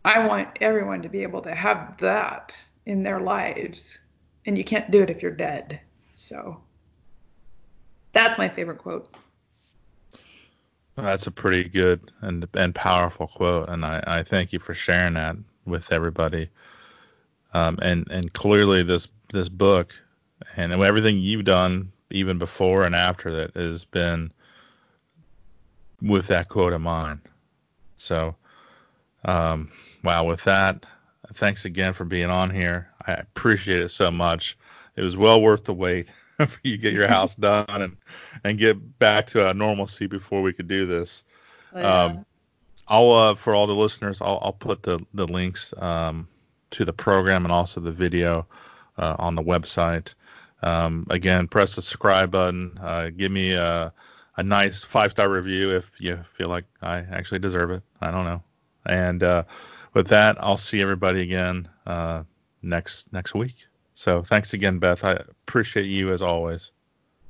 I 0.05 0.27
want 0.27 0.59
everyone 0.61 1.01
to 1.03 1.09
be 1.09 1.23
able 1.23 1.41
to 1.43 1.55
have 1.55 1.97
that 1.99 2.63
in 2.85 3.03
their 3.03 3.21
lives, 3.21 3.99
and 4.45 4.59
you 4.59 4.65
can't 4.65 4.91
do 4.91 5.03
it 5.03 5.09
if 5.11 5.23
you're 5.23 5.31
dead. 5.31 5.81
So 6.15 6.61
that's 8.13 8.37
my 8.37 8.51
favorite 8.51 8.79
quote. 8.79 9.15
That's 10.97 11.27
a 11.27 11.31
pretty 11.31 11.65
good 11.65 12.11
and 12.21 12.47
and 12.53 12.75
powerful 12.75 13.27
quote, 13.27 13.71
and 13.71 13.85
I, 13.85 14.05
I 14.07 14.23
thank 14.23 14.53
you 14.53 14.59
for 14.59 14.75
sharing 14.75 15.15
that 15.15 15.37
with 15.65 15.91
everybody. 15.91 16.51
Um, 17.55 17.79
and 17.81 18.07
and 18.11 18.31
clearly 18.35 18.83
this 18.83 19.09
this 19.33 19.49
book 19.49 19.95
and 20.57 20.73
everything 20.73 21.19
you've 21.19 21.45
done 21.45 21.93
even 22.11 22.37
before 22.37 22.83
and 22.85 22.95
after 22.95 23.35
that 23.35 23.57
has 23.57 23.87
been 23.87 24.31
with 26.03 26.27
that 26.27 26.49
quote 26.49 26.73
in 26.73 26.83
mind. 26.83 27.21
So, 27.97 28.35
um, 29.25 29.71
wow, 30.03 30.25
with 30.25 30.45
that, 30.45 30.85
thanks 31.35 31.65
again 31.65 31.93
for 31.93 32.05
being 32.05 32.31
on 32.31 32.51
here. 32.51 32.91
I 33.07 33.13
appreciate 33.13 33.81
it 33.81 33.91
so 33.91 34.11
much. 34.11 34.59
It 34.97 35.03
was 35.03 35.17
well 35.17 35.41
worth 35.41 35.65
the 35.65 35.75
wait 35.75 36.11
for 36.37 36.59
you 36.63 36.77
to 36.77 36.83
get 36.83 36.95
your 36.95 37.09
house 37.17 37.37
done 37.37 37.67
and 37.69 37.97
and 38.45 38.59
get 38.59 38.99
back 38.99 39.27
to 39.29 39.51
uh, 39.51 39.53
normalcy 39.53 40.07
before 40.07 40.43
we 40.43 40.53
could 40.53 40.69
do 40.69 40.87
this. 40.87 41.23
Oh, 41.75 41.81
yeah. 41.81 42.03
Um, 42.03 42.27
I'll 42.89 43.13
uh, 43.13 43.35
for 43.37 43.55
all 43.55 43.67
the 43.67 43.75
listeners, 43.75 44.21
I'll, 44.21 44.39
I'll 44.43 44.53
put 44.53 44.83
the 44.83 45.01
the 45.15 45.27
links 45.27 45.73
um, 45.79 46.29
to 46.73 46.85
the 46.85 46.93
program 46.93 47.45
and 47.45 47.53
also 47.53 47.81
the 47.81 47.93
video 47.93 48.47
uh, 48.99 49.17
on 49.19 49.35
the 49.35 49.43
website. 49.43 50.15
Um, 50.63 51.07
again, 51.11 51.49
press 51.49 51.75
the 51.75 51.83
subscribe 51.83 52.31
button. 52.31 52.79
Uh, 52.81 53.11
give 53.11 53.33
me 53.33 53.53
a, 53.53 53.93
a 54.37 54.43
nice 54.43 54.85
five 54.85 55.13
star 55.13 55.29
review 55.29 55.75
if 55.75 55.91
you 55.99 56.23
feel 56.33 56.49
like 56.49 56.65
I 56.81 56.99
actually 56.99 57.41
deserve 57.41 57.71
it. 57.71 57.83
I 58.01 58.11
don't 58.11 58.25
know. 58.25 58.43
And 58.87 59.23
uh, 59.23 59.45
with 59.95 60.09
that, 60.09 60.37
I'll 60.41 60.57
see 60.57 60.81
everybody 60.81 61.23
again 61.23 61.69
uh, 61.87 62.25
next 62.63 63.13
next 63.13 63.35
week. 63.35 63.57
So 63.95 64.23
thanks 64.23 64.55
again, 64.55 64.79
Beth. 64.79 65.05
I 65.05 65.13
appreciate 65.13 65.87
you 65.87 66.13
as 66.13 66.23
always. 66.23 66.71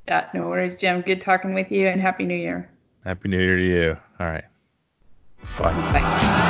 Yeah, 0.07 0.29
no 0.33 0.47
worries, 0.47 0.75
Jim. 0.75 1.01
Good 1.01 1.21
talking 1.21 1.53
with 1.53 1.71
you, 1.71 1.87
and 1.87 2.01
happy 2.01 2.25
New 2.25 2.35
Year. 2.35 2.69
Happy 3.03 3.29
New 3.29 3.39
Year 3.39 3.57
to 3.57 3.65
you. 3.65 3.97
All 4.19 4.27
right. 4.27 4.45
Bye. 5.59 5.73
Bye. 5.73 6.49